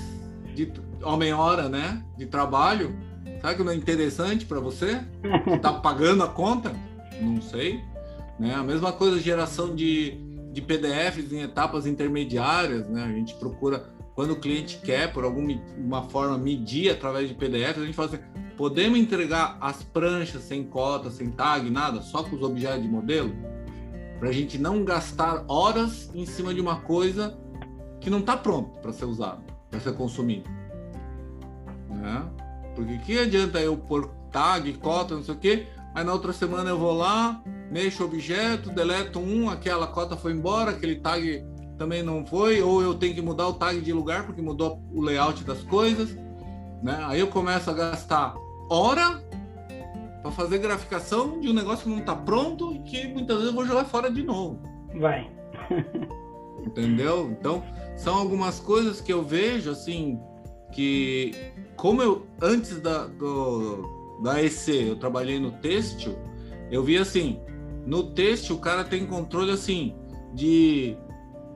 de 0.56 0.72
homem-hora, 1.04 1.70
né? 1.70 2.04
De 2.18 2.26
trabalho. 2.26 2.96
Sabe 3.42 3.56
que 3.56 3.64
não 3.64 3.72
é 3.72 3.76
interessante 3.76 4.46
para 4.46 4.60
você? 4.60 5.02
Que 5.44 5.60
tá 5.60 5.74
pagando 5.80 6.24
a 6.24 6.28
conta? 6.28 6.74
Não 7.22 7.42
sei. 7.42 7.82
Né? 8.40 8.54
A 8.54 8.64
mesma 8.64 8.92
coisa, 8.92 9.20
geração 9.20 9.76
de, 9.76 10.18
de 10.52 10.62
PDFs 10.62 11.32
em 11.32 11.42
etapas 11.42 11.86
intermediárias, 11.86 12.88
né? 12.90 13.04
A 13.04 13.12
gente 13.12 13.36
procura, 13.36 13.86
quando 14.16 14.32
o 14.32 14.36
cliente 14.40 14.80
quer, 14.84 15.14
por 15.14 15.24
alguma 15.24 16.04
forma, 16.10 16.38
medir 16.38 16.90
através 16.90 17.30
de 17.30 17.36
PDFs, 17.36 17.82
a 17.82 17.86
gente 17.86 17.96
fala 17.96 18.10
assim, 18.10 18.20
podemos 18.56 18.98
entregar 18.98 19.58
as 19.62 19.84
pranchas 19.84 20.44
sem 20.44 20.64
cota, 20.64 21.12
sem 21.12 21.30
tag, 21.30 21.70
nada, 21.70 22.02
só 22.02 22.24
com 22.24 22.36
os 22.36 22.42
objetos 22.42 22.82
de 22.82 22.88
modelo? 22.88 23.34
Para 24.20 24.30
a 24.30 24.34
gente 24.34 24.58
não 24.58 24.84
gastar 24.84 25.46
horas 25.48 26.10
em 26.16 26.26
cima 26.26 26.52
de 26.52 26.60
uma 26.60 26.78
coisa 26.78 27.38
que 28.00 28.10
não 28.10 28.20
está 28.20 28.38
pronto 28.38 28.80
para 28.80 28.94
ser 28.94 29.06
usado, 29.06 29.42
para 29.70 29.80
ser 29.80 29.94
consumido. 29.94 30.50
Né? 31.90 32.24
Porque 32.76 32.98
que 33.00 33.20
adianta 33.20 33.60
eu 33.60 33.78
pôr 33.78 34.10
tag, 34.32 34.72
cota, 34.74 35.16
não 35.16 35.24
sei 35.24 35.34
o 35.34 35.38
quê, 35.38 35.68
aí 35.96 36.04
na 36.04 36.14
outra 36.14 36.32
semana 36.32 36.70
eu 36.70 36.78
vou 36.78 36.94
lá, 36.94 37.42
mexo 37.72 38.04
o 38.04 38.06
objeto, 38.06 38.70
deleto 38.70 39.20
um, 39.20 39.50
aquela 39.50 39.88
cota 39.88 40.16
foi 40.16 40.34
embora, 40.34 40.72
aquele 40.72 40.96
tag 40.96 41.44
também 41.78 42.04
não 42.04 42.26
foi, 42.26 42.62
ou 42.62 42.82
eu 42.82 42.94
tenho 42.96 43.16
que 43.16 43.22
mudar 43.22 43.48
o 43.48 43.54
tag 43.54 43.80
de 43.82 43.94
lugar 43.94 44.26
porque 44.26 44.42
mudou 44.42 44.82
o 44.92 45.02
layout 45.02 45.44
das 45.44 45.64
coisas, 45.64 46.16
né? 46.82 46.98
Aí 47.08 47.20
eu 47.20 47.28
começo 47.28 47.70
a 47.70 47.74
gastar 47.74 48.36
hora 48.70 49.24
para 50.22 50.32
fazer 50.32 50.58
graficação 50.58 51.40
de 51.40 51.50
um 51.50 51.54
negócio 51.54 51.84
que 51.84 51.90
não 51.90 52.00
está 52.00 52.16
pronto 52.16 52.74
e 52.74 52.80
que 52.80 53.08
muitas 53.08 53.38
vezes 53.38 53.50
eu 53.50 53.56
vou 53.56 53.66
jogar 53.66 53.86
fora 53.86 54.12
de 54.12 54.24
novo. 54.24 54.60
Vai. 55.00 55.30
Entendeu? 56.66 57.30
Então, 57.32 57.64
são 57.98 58.16
algumas 58.16 58.60
coisas 58.60 59.02
que 59.02 59.12
eu 59.12 59.24
vejo 59.24 59.72
assim 59.72 60.20
que 60.72 61.34
como 61.76 62.02
eu 62.02 62.28
antes 62.42 62.80
da 62.80 63.06
do, 63.06 63.84
da 64.24 64.42
EC 64.42 64.70
eu 64.70 64.96
trabalhei 64.96 65.40
no 65.40 65.52
têxtil, 65.52 66.18
eu 66.72 66.84
vi 66.84 66.98
assim, 66.98 67.40
no 67.86 68.12
têxtil 68.12 68.56
o 68.56 68.60
cara 68.60 68.86
tem 68.86 69.06
controle 69.06 69.52
assim 69.52 69.96
de 70.34 70.96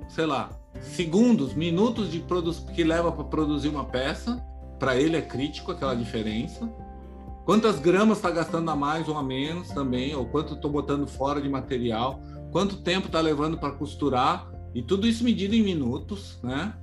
sei 0.10 0.26
lá, 0.26 0.50
segundos, 0.82 1.54
minutos 1.54 2.12
de 2.12 2.24
que 2.74 2.84
leva 2.84 3.12
para 3.12 3.24
produzir 3.24 3.70
uma 3.70 3.86
peça, 3.86 4.44
para 4.78 4.96
ele 4.98 5.16
é 5.16 5.22
crítico 5.22 5.72
aquela 5.72 5.96
diferença. 5.96 6.70
Quantas 7.46 7.80
gramas 7.80 8.18
está 8.18 8.30
gastando 8.30 8.70
a 8.70 8.76
mais 8.76 9.08
ou 9.08 9.18
a 9.18 9.24
menos 9.24 9.70
também, 9.70 10.14
ou 10.14 10.26
quanto 10.26 10.54
estou 10.54 10.70
botando 10.70 11.08
fora 11.08 11.42
de 11.42 11.48
material, 11.48 12.20
quanto 12.52 12.82
tempo 12.82 13.08
está 13.08 13.22
levando 13.22 13.58
para 13.58 13.72
costurar 13.72 14.51
e 14.74 14.82
tudo 14.82 15.08
isso 15.08 15.24
medido 15.24 15.56
em 15.56 15.64
minutos, 15.64 16.40
né? 16.44 16.74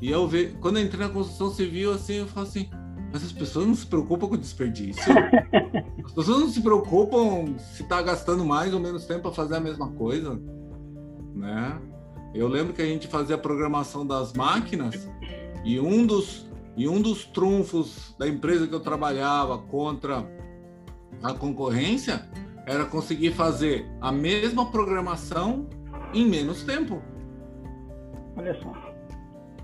E 0.00 0.10
eu 0.10 0.26
ver, 0.28 0.56
quando 0.60 0.78
eu 0.78 0.84
entrei 0.84 1.06
na 1.06 1.12
construção 1.12 1.50
civil, 1.50 1.92
assim, 1.92 2.14
eu 2.14 2.26
falo 2.26 2.46
assim, 2.46 2.68
mas 3.12 3.24
as 3.24 3.32
pessoas 3.32 3.66
não 3.66 3.74
se 3.74 3.86
preocupam 3.86 4.28
com 4.28 4.36
desperdício. 4.36 5.02
As 6.04 6.12
pessoas 6.12 6.40
não 6.40 6.48
se 6.48 6.60
preocupam 6.60 7.56
se 7.58 7.82
está 7.82 8.02
gastando 8.02 8.44
mais 8.44 8.74
ou 8.74 8.80
menos 8.80 9.06
tempo 9.06 9.22
para 9.22 9.32
fazer 9.32 9.56
a 9.56 9.60
mesma 9.60 9.88
coisa, 9.92 10.38
né? 11.34 11.80
Eu 12.34 12.48
lembro 12.48 12.74
que 12.74 12.82
a 12.82 12.84
gente 12.84 13.06
fazia 13.06 13.36
a 13.36 13.38
programação 13.38 14.06
das 14.06 14.32
máquinas 14.32 15.08
e 15.64 15.80
um 15.80 16.04
dos 16.04 16.46
e 16.76 16.88
um 16.88 17.00
dos 17.00 17.24
trunfos 17.24 18.14
da 18.18 18.28
empresa 18.28 18.66
que 18.66 18.74
eu 18.74 18.80
trabalhava 18.80 19.58
contra 19.58 20.28
a 21.22 21.32
concorrência 21.32 22.28
era 22.66 22.84
conseguir 22.84 23.32
fazer 23.32 23.86
a 24.00 24.10
mesma 24.10 24.70
programação 24.70 25.68
em 26.12 26.28
menos 26.28 26.64
tempo. 26.64 27.00
Olha 28.36 28.54
só. 28.60 28.72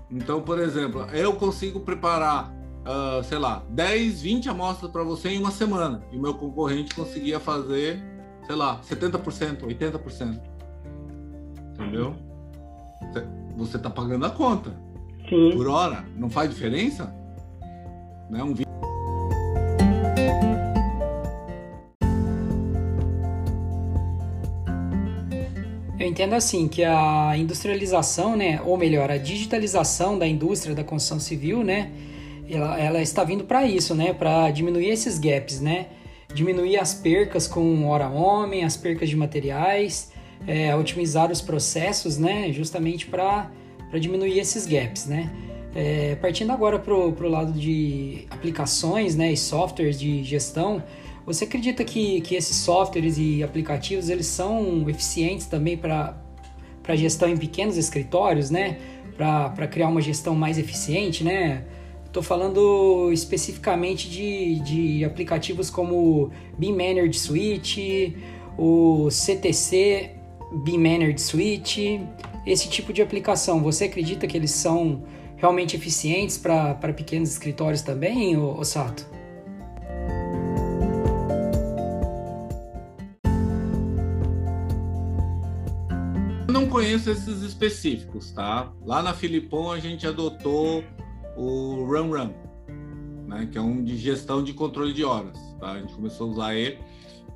Então, 0.09 0.41
por 0.41 0.59
exemplo, 0.59 1.03
eu 1.13 1.33
consigo 1.33 1.79
preparar, 1.79 2.51
uh, 2.51 3.23
sei 3.23 3.37
lá, 3.37 3.63
10, 3.69 4.21
20 4.21 4.49
amostras 4.49 4.91
para 4.91 5.03
você 5.03 5.29
em 5.29 5.39
uma 5.39 5.51
semana. 5.51 6.03
E 6.11 6.17
o 6.17 6.21
meu 6.21 6.33
concorrente 6.33 6.93
conseguia 6.93 7.39
fazer, 7.39 8.01
sei 8.45 8.55
lá, 8.55 8.81
70%, 8.81 9.61
80%. 9.61 10.41
Entendeu? 11.73 12.15
Você 13.57 13.77
está 13.77 13.89
pagando 13.89 14.25
a 14.25 14.29
conta. 14.29 14.71
Sim. 15.29 15.51
Por 15.53 15.67
hora. 15.67 16.03
Não 16.15 16.29
faz 16.29 16.49
diferença? 16.49 17.05
Né? 18.29 18.43
Um 18.43 18.53
Eu 20.17 20.60
entendo 26.11 26.33
assim 26.33 26.67
que 26.67 26.83
a 26.83 27.33
industrialização, 27.37 28.35
né, 28.35 28.61
ou 28.65 28.77
melhor, 28.77 29.09
a 29.09 29.17
digitalização 29.17 30.19
da 30.19 30.27
indústria 30.27 30.75
da 30.75 30.83
construção 30.83 31.19
civil, 31.19 31.63
né, 31.63 31.89
ela, 32.49 32.79
ela 32.79 33.01
está 33.01 33.23
vindo 33.23 33.45
para 33.45 33.63
isso, 33.63 33.95
né, 33.95 34.13
para 34.13 34.51
diminuir 34.51 34.89
esses 34.89 35.17
gaps, 35.17 35.61
né, 35.61 35.87
diminuir 36.33 36.77
as 36.77 36.93
percas 36.93 37.47
com 37.47 37.87
hora 37.87 38.09
homem, 38.09 38.63
as 38.63 38.75
percas 38.75 39.09
de 39.09 39.15
materiais, 39.15 40.11
é, 40.45 40.75
otimizar 40.75 41.31
os 41.31 41.41
processos, 41.41 42.17
né, 42.17 42.51
justamente 42.51 43.07
para 43.07 43.49
diminuir 43.99 44.37
esses 44.37 44.65
gaps, 44.67 45.05
né. 45.05 45.31
É, 45.73 46.15
partindo 46.15 46.51
agora 46.51 46.77
para 46.77 46.93
o 46.93 47.29
lado 47.29 47.53
de 47.53 48.25
aplicações, 48.29 49.15
né, 49.15 49.31
e 49.31 49.37
softwares 49.37 49.97
de 49.97 50.21
gestão, 50.23 50.83
você 51.25 51.45
acredita 51.45 51.83
que, 51.83 52.21
que 52.21 52.35
esses 52.35 52.57
softwares 52.57 53.17
e 53.17 53.43
aplicativos 53.43 54.09
eles 54.09 54.25
são 54.25 54.89
eficientes 54.89 55.45
também 55.45 55.77
para 55.77 56.15
gestão 56.95 57.29
em 57.29 57.37
pequenos 57.37 57.77
escritórios, 57.77 58.49
né? 58.49 58.79
Para 59.15 59.67
criar 59.67 59.87
uma 59.87 60.01
gestão 60.01 60.35
mais 60.35 60.57
eficiente, 60.57 61.23
né? 61.23 61.63
Estou 62.05 62.21
falando 62.21 63.09
especificamente 63.13 64.09
de, 64.09 64.59
de 64.59 65.05
aplicativos 65.05 65.69
como 65.69 66.29
Beam 66.57 66.73
Managed 66.73 67.17
Suite, 67.17 68.17
o 68.57 69.09
CTC 69.09 70.11
Beam 70.65 70.79
Managed 70.79 71.21
Suite, 71.21 72.01
esse 72.45 72.67
tipo 72.67 72.91
de 72.91 73.01
aplicação. 73.01 73.63
Você 73.63 73.85
acredita 73.85 74.27
que 74.27 74.35
eles 74.35 74.51
são 74.51 75.03
realmente 75.37 75.75
eficientes 75.75 76.37
para 76.37 76.75
pequenos 76.93 77.31
escritórios 77.31 77.81
também, 77.81 78.35
ô, 78.35 78.63
conheço 86.81 87.09
esses 87.09 87.41
específicos, 87.41 88.31
tá? 88.31 88.71
Lá 88.85 89.01
na 89.01 89.13
Filipão 89.13 89.71
a 89.71 89.79
gente 89.79 90.05
adotou 90.05 90.83
o 91.37 91.85
Run 91.85 92.11
Run, 92.11 92.33
né? 93.27 93.47
Que 93.51 93.57
é 93.57 93.61
um 93.61 93.83
de 93.83 93.97
gestão 93.97 94.43
de 94.43 94.53
controle 94.53 94.93
de 94.93 95.03
horas, 95.03 95.37
tá? 95.59 95.71
A 95.71 95.79
gente 95.79 95.93
começou 95.93 96.27
a 96.27 96.31
usar 96.31 96.55
ele 96.55 96.79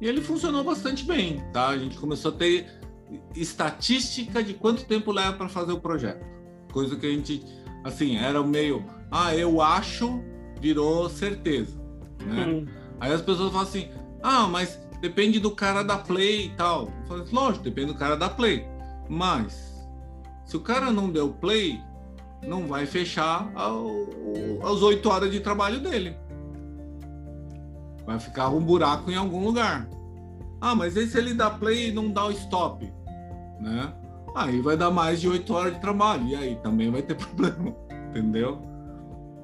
e 0.01 0.07
ele 0.07 0.21
funcionou 0.21 0.63
bastante 0.63 1.05
bem, 1.05 1.43
tá? 1.53 1.69
A 1.69 1.77
gente 1.77 1.97
começou 1.97 2.31
a 2.31 2.35
ter 2.35 2.67
estatística 3.35 4.43
de 4.43 4.53
quanto 4.53 4.85
tempo 4.85 5.11
leva 5.11 5.33
para 5.33 5.47
fazer 5.47 5.71
o 5.71 5.79
projeto, 5.79 6.25
coisa 6.71 6.95
que 6.95 7.05
a 7.05 7.09
gente, 7.09 7.45
assim, 7.83 8.17
era 8.17 8.41
meio, 8.43 8.83
ah, 9.11 9.35
eu 9.35 9.61
acho, 9.61 10.21
virou 10.59 11.07
certeza, 11.09 11.79
né? 12.25 12.65
Aí 12.99 13.11
as 13.11 13.21
pessoas 13.21 13.51
falam 13.51 13.67
assim, 13.67 13.89
ah, 14.23 14.47
mas 14.47 14.79
depende 14.99 15.39
do 15.39 15.51
cara 15.51 15.83
da 15.83 15.97
play 15.97 16.47
e 16.47 16.49
tal. 16.49 16.91
Eu 17.01 17.07
falei, 17.07 17.25
lógico, 17.31 17.63
depende 17.63 17.93
do 17.93 17.95
cara 17.99 18.15
da 18.15 18.29
play. 18.29 18.65
Mas 19.07 19.87
se 20.45 20.55
o 20.57 20.61
cara 20.61 20.91
não 20.91 21.09
deu 21.09 21.33
play, 21.33 21.81
não 22.45 22.67
vai 22.67 22.85
fechar 22.85 23.51
as 23.55 24.81
oito 24.81 25.09
horas 25.09 25.31
de 25.31 25.39
trabalho 25.39 25.79
dele. 25.79 26.15
Vai 28.05 28.19
ficar 28.19 28.49
um 28.49 28.61
buraco 28.61 29.09
em 29.09 29.15
algum 29.15 29.43
lugar. 29.43 29.89
Ah, 30.61 30.75
mas 30.75 30.95
e 30.95 31.07
se 31.07 31.17
ele 31.17 31.33
dá 31.33 31.49
play 31.49 31.89
e 31.89 31.91
não 31.91 32.11
dá 32.11 32.25
o 32.25 32.31
stop? 32.31 32.91
Né? 33.59 33.93
Aí 34.35 34.61
vai 34.61 34.77
dar 34.77 34.91
mais 34.91 35.19
de 35.21 35.27
oito 35.27 35.53
horas 35.53 35.73
de 35.73 35.81
trabalho. 35.81 36.27
E 36.27 36.35
aí 36.35 36.55
também 36.57 36.91
vai 36.91 37.01
ter 37.01 37.15
problema. 37.17 37.75
Entendeu? 38.09 38.61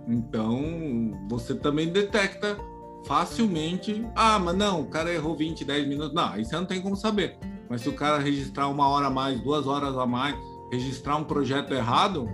Então, 0.07 1.11
você 1.29 1.55
também 1.55 1.89
detecta 1.89 2.57
facilmente. 3.05 4.05
Ah, 4.15 4.37
mas 4.37 4.55
não, 4.55 4.81
o 4.81 4.85
cara 4.85 5.11
errou 5.11 5.35
20, 5.35 5.65
10 5.65 5.87
minutos. 5.87 6.13
Não, 6.13 6.27
aí 6.27 6.45
você 6.45 6.55
não 6.55 6.65
tem 6.65 6.81
como 6.81 6.95
saber. 6.95 7.37
Mas 7.71 7.83
se 7.83 7.87
o 7.87 7.93
cara 7.93 8.17
registrar 8.17 8.67
uma 8.67 8.85
hora 8.89 9.07
a 9.07 9.09
mais, 9.09 9.39
duas 9.39 9.65
horas 9.65 9.97
a 9.97 10.05
mais, 10.05 10.35
registrar 10.69 11.15
um 11.15 11.23
projeto 11.23 11.73
errado, 11.73 12.27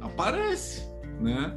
aparece, 0.00 0.88
né? 1.20 1.52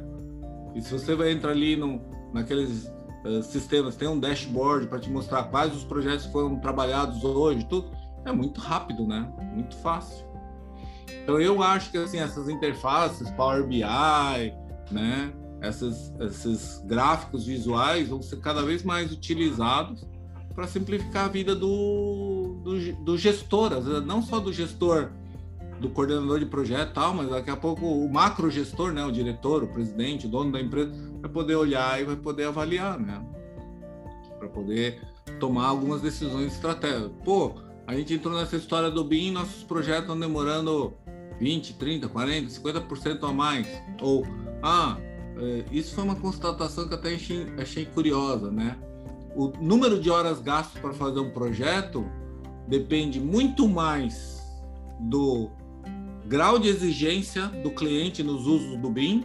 E 0.74 0.82
se 0.82 0.92
você 0.92 1.14
vai 1.14 1.30
entrar 1.30 1.52
ali 1.52 1.76
no, 1.76 2.02
naqueles 2.34 2.92
uh, 3.24 3.40
sistemas, 3.44 3.94
tem 3.94 4.08
um 4.08 4.18
dashboard 4.18 4.88
para 4.88 4.98
te 4.98 5.08
mostrar 5.08 5.44
quais 5.44 5.72
os 5.72 5.84
projetos 5.84 6.26
foram 6.26 6.58
trabalhados 6.58 7.22
hoje, 7.22 7.64
tudo, 7.66 7.92
é 8.24 8.32
muito 8.32 8.60
rápido, 8.60 9.06
né? 9.06 9.32
Muito 9.54 9.76
fácil. 9.76 10.26
Então 11.22 11.40
eu 11.40 11.62
acho 11.62 11.92
que 11.92 11.98
assim 11.98 12.18
essas 12.18 12.48
interfaces, 12.48 13.30
Power 13.30 13.64
BI, 13.64 13.84
né? 14.90 15.32
Essas, 15.60 16.12
esses 16.18 16.82
gráficos 16.86 17.46
visuais 17.46 18.08
vão 18.08 18.20
ser 18.20 18.40
cada 18.40 18.64
vez 18.64 18.82
mais 18.82 19.12
utilizados 19.12 20.04
para 20.54 20.66
simplificar 20.66 21.26
a 21.26 21.28
vida 21.28 21.54
do, 21.54 22.56
do, 22.62 22.92
do 23.04 23.18
gestor, 23.18 23.70
não 24.04 24.22
só 24.22 24.38
do 24.38 24.52
gestor 24.52 25.10
do 25.80 25.90
coordenador 25.90 26.38
de 26.38 26.46
projeto 26.46 26.90
e 26.90 26.94
tal, 26.94 27.12
mas 27.12 27.28
daqui 27.28 27.50
a 27.50 27.56
pouco 27.56 27.84
o 27.84 28.10
macro 28.10 28.50
gestor, 28.50 28.92
né, 28.92 29.04
o 29.04 29.10
diretor, 29.10 29.64
o 29.64 29.66
presidente, 29.66 30.26
o 30.26 30.30
dono 30.30 30.52
da 30.52 30.60
empresa, 30.60 30.92
vai 31.20 31.30
poder 31.30 31.56
olhar 31.56 32.00
e 32.00 32.04
vai 32.04 32.16
poder 32.16 32.44
avaliar, 32.44 32.98
né? 32.98 33.20
Para 34.38 34.48
poder 34.48 35.02
tomar 35.40 35.66
algumas 35.66 36.00
decisões 36.00 36.52
estratégicas. 36.52 37.10
Pô, 37.24 37.54
a 37.86 37.94
gente 37.96 38.14
entrou 38.14 38.38
nessa 38.38 38.56
história 38.56 38.90
do 38.90 39.02
BIM, 39.02 39.32
nossos 39.32 39.64
projetos 39.64 40.02
estão 40.02 40.18
demorando 40.18 40.94
20, 41.40 41.74
30, 41.74 42.08
40, 42.08 42.48
50% 42.48 43.28
a 43.28 43.32
mais. 43.32 43.66
Ou, 44.00 44.24
ah, 44.62 44.96
é, 45.36 45.64
isso 45.72 45.94
foi 45.94 46.04
uma 46.04 46.14
constatação 46.14 46.86
que 46.86 46.94
até 46.94 47.14
achei, 47.14 47.46
achei 47.58 47.84
curiosa, 47.84 48.50
né? 48.50 48.78
O 49.34 49.52
número 49.60 49.98
de 49.98 50.10
horas 50.10 50.40
gastas 50.40 50.80
para 50.80 50.92
fazer 50.92 51.20
um 51.20 51.30
projeto 51.30 52.04
depende 52.68 53.18
muito 53.18 53.68
mais 53.68 54.40
do 55.00 55.50
grau 56.26 56.58
de 56.58 56.68
exigência 56.68 57.46
do 57.46 57.70
cliente 57.70 58.22
nos 58.22 58.46
usos 58.46 58.78
do 58.78 58.90
BIM, 58.90 59.24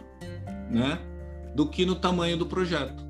né, 0.70 0.98
do 1.54 1.66
que 1.66 1.86
no 1.86 1.94
tamanho 1.94 2.36
do 2.36 2.46
projeto. 2.46 3.06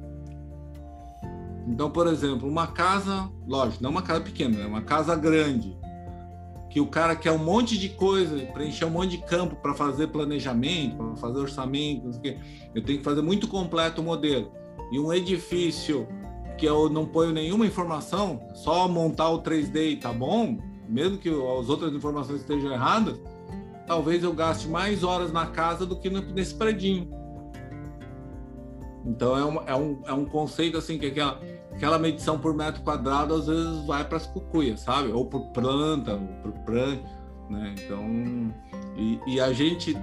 Então, 1.66 1.90
por 1.90 2.06
exemplo, 2.06 2.48
uma 2.48 2.68
casa, 2.68 3.30
lógico, 3.46 3.82
não 3.82 3.90
uma 3.90 4.02
casa 4.02 4.20
pequena, 4.20 4.58
né, 4.58 4.66
uma 4.66 4.82
casa 4.82 5.14
grande, 5.14 5.76
que 6.70 6.80
o 6.80 6.86
cara 6.86 7.16
quer 7.16 7.32
um 7.32 7.38
monte 7.38 7.78
de 7.78 7.88
coisa, 7.88 8.36
preencher 8.52 8.84
um 8.84 8.90
monte 8.90 9.12
de 9.12 9.18
campo 9.18 9.56
para 9.56 9.74
fazer 9.74 10.08
planejamento, 10.08 10.96
para 10.96 11.16
fazer 11.16 11.38
orçamento, 11.40 12.10
eu 12.74 12.82
tenho 12.82 12.98
que 12.98 13.04
fazer 13.04 13.22
muito 13.22 13.48
completo 13.48 14.00
o 14.00 14.04
modelo. 14.04 14.52
E 14.92 14.98
um 14.98 15.12
edifício 15.12 16.06
que 16.58 16.66
eu 16.66 16.90
não 16.90 17.06
ponho 17.06 17.32
nenhuma 17.32 17.64
informação, 17.64 18.40
só 18.54 18.88
montar 18.88 19.30
o 19.30 19.42
3D 19.42 19.92
e 19.92 19.96
tá 19.96 20.12
bom, 20.12 20.58
mesmo 20.88 21.16
que 21.16 21.28
as 21.28 21.68
outras 21.68 21.94
informações 21.94 22.40
estejam 22.40 22.72
erradas, 22.72 23.18
talvez 23.86 24.24
eu 24.24 24.34
gaste 24.34 24.68
mais 24.68 25.04
horas 25.04 25.32
na 25.32 25.46
casa 25.46 25.86
do 25.86 25.96
que 25.96 26.10
nesse 26.10 26.54
predinho. 26.54 27.08
Então 29.06 29.38
é 29.38 29.44
um, 29.44 29.68
é 29.68 29.74
um, 29.74 30.02
é 30.06 30.12
um 30.12 30.24
conceito 30.24 30.76
assim 30.76 30.98
que 30.98 31.06
aquela, 31.06 31.40
aquela 31.72 31.98
medição 31.98 32.38
por 32.38 32.54
metro 32.54 32.82
quadrado 32.82 33.34
às 33.34 33.46
vezes 33.46 33.86
vai 33.86 34.04
para 34.04 34.18
as 34.18 34.26
cucuias, 34.26 34.80
sabe? 34.80 35.10
Ou 35.12 35.24
por 35.24 35.46
planta, 35.52 36.14
ou 36.14 36.28
por 36.42 36.52
planta, 36.64 37.08
né? 37.48 37.74
Então, 37.78 38.54
e, 38.96 39.20
e, 39.26 39.40
a 39.40 39.52
gente, 39.52 39.96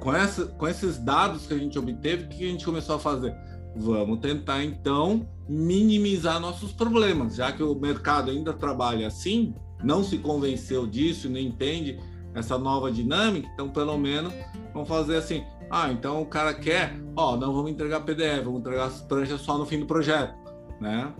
com, 0.00 0.14
essa, 0.14 0.46
com 0.46 0.68
esses 0.68 0.98
dados 0.98 1.46
que 1.46 1.54
a 1.54 1.58
gente 1.58 1.78
obteve, 1.78 2.24
o 2.24 2.28
que 2.28 2.44
a 2.44 2.50
gente 2.52 2.64
começou 2.64 2.96
a 2.96 2.98
fazer? 2.98 3.34
Vamos 3.76 4.20
tentar 4.20 4.64
então 4.64 5.28
minimizar 5.48 6.40
nossos 6.40 6.72
problemas, 6.72 7.36
já 7.36 7.52
que 7.52 7.62
o 7.62 7.74
mercado 7.74 8.30
ainda 8.30 8.52
trabalha 8.52 9.06
assim, 9.06 9.54
não 9.82 10.02
se 10.02 10.18
convenceu 10.18 10.86
disso, 10.86 11.28
não 11.28 11.38
entende 11.38 11.98
essa 12.34 12.56
nova 12.58 12.90
dinâmica, 12.90 13.48
então 13.52 13.68
pelo 13.68 13.96
menos 13.98 14.32
vamos 14.72 14.88
fazer 14.88 15.16
assim, 15.16 15.44
ah, 15.70 15.90
então 15.90 16.22
o 16.22 16.26
cara 16.26 16.54
quer, 16.54 16.96
ó, 17.16 17.36
não 17.36 17.52
vamos 17.52 17.70
entregar 17.70 18.00
PDF, 18.00 18.44
vamos 18.44 18.60
entregar 18.60 18.86
as 18.86 19.00
pranchas 19.02 19.40
só 19.40 19.58
no 19.58 19.66
fim 19.66 19.80
do 19.80 19.86
projeto, 19.86 20.34
né? 20.80 21.12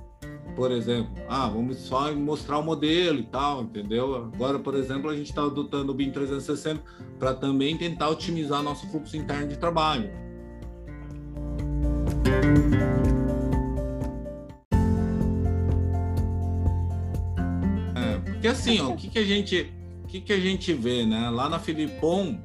Por 0.55 0.71
exemplo, 0.71 1.13
ah, 1.29 1.49
vamos 1.49 1.79
só 1.79 2.15
mostrar 2.15 2.59
o 2.59 2.63
modelo 2.63 3.19
e 3.19 3.25
tal, 3.25 3.63
entendeu? 3.63 4.31
Agora, 4.33 4.59
por 4.59 4.75
exemplo, 4.77 5.11
a 5.11 5.17
gente 5.17 5.31
está 5.31 5.43
adotando 5.43 5.91
o 5.91 5.95
BIM 5.95 6.13
360 6.13 6.81
para 7.19 7.35
também 7.35 7.77
tentar 7.77 8.09
otimizar 8.09 8.63
nosso 8.63 8.87
fluxo 8.89 9.17
interno 9.17 9.49
de 9.49 9.59
trabalho. 9.59 10.11
É, 17.97 18.19
porque 18.19 18.49
assim, 18.49 18.81
ó, 18.81 18.91
o 18.91 18.97
que, 18.97 19.09
que 19.09 19.19
a 19.19 19.25
gente 19.25 19.73
que, 20.15 20.21
que 20.21 20.33
a 20.33 20.39
gente 20.39 20.73
vê, 20.73 21.05
né? 21.05 21.29
Lá 21.29 21.49
na 21.49 21.59
Filipon, 21.59 22.39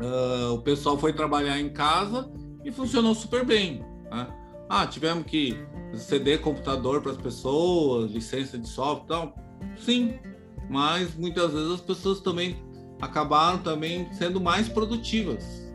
uh, 0.00 0.54
o 0.54 0.62
pessoal 0.62 0.96
foi 0.96 1.12
trabalhar 1.12 1.60
em 1.60 1.68
casa 1.68 2.30
e 2.64 2.72
funcionou 2.72 3.14
super 3.14 3.44
bem. 3.44 3.84
Né? 4.10 4.26
Ah, 4.68 4.86
tivemos 4.86 5.26
que 5.26 5.58
ceder 5.94 6.40
computador 6.40 7.02
para 7.02 7.12
as 7.12 7.18
pessoas, 7.18 8.10
licença 8.10 8.56
de 8.56 8.66
software, 8.66 9.06
tal. 9.06 9.34
Sim, 9.76 10.18
mas 10.70 11.14
muitas 11.14 11.52
vezes 11.52 11.72
as 11.72 11.80
pessoas 11.82 12.20
também 12.20 12.56
acabaram 12.98 13.58
também 13.58 14.10
sendo 14.14 14.40
mais 14.40 14.66
produtivas, 14.66 15.70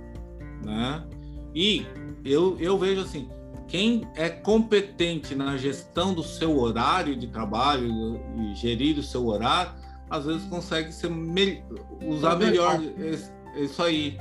né? 0.63 1.05
E 1.53 1.85
eu, 2.23 2.57
eu 2.59 2.77
vejo 2.77 3.01
assim, 3.01 3.29
quem 3.67 4.07
é 4.15 4.29
competente 4.29 5.35
na 5.35 5.55
gestão 5.55 6.13
do 6.13 6.23
seu 6.23 6.59
horário 6.59 7.15
de 7.15 7.27
trabalho 7.27 8.19
e 8.37 8.55
gerir 8.55 8.97
o 8.97 9.03
seu 9.03 9.27
horário, 9.27 9.71
às 10.09 10.25
vezes 10.25 10.43
consegue 10.47 10.91
ser 10.91 11.09
me... 11.09 11.63
usar 12.01 12.35
melhor 12.35 12.79
isso 13.55 13.81
aí. 13.81 14.17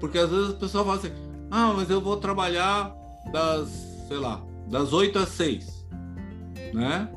Porque 0.00 0.18
às 0.18 0.28
vezes 0.28 0.50
o 0.50 0.56
pessoal 0.56 0.84
fala 0.84 0.96
assim, 0.96 1.12
ah, 1.50 1.72
mas 1.76 1.88
eu 1.88 2.00
vou 2.00 2.16
trabalhar 2.16 2.94
das, 3.32 3.68
sei 4.08 4.16
lá, 4.16 4.42
das 4.66 4.92
8 4.92 5.18
às 5.18 5.28
6, 5.30 5.86
né? 6.74 7.08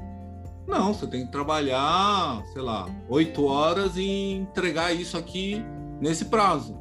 Não, 0.68 0.94
você 0.94 1.08
tem 1.08 1.26
que 1.26 1.32
trabalhar, 1.32 2.44
sei 2.54 2.62
lá, 2.62 2.88
8 3.10 3.44
horas 3.46 3.98
e 3.98 4.32
entregar 4.32 4.94
isso 4.94 5.18
aqui 5.18 5.64
nesse 6.00 6.26
prazo, 6.26 6.78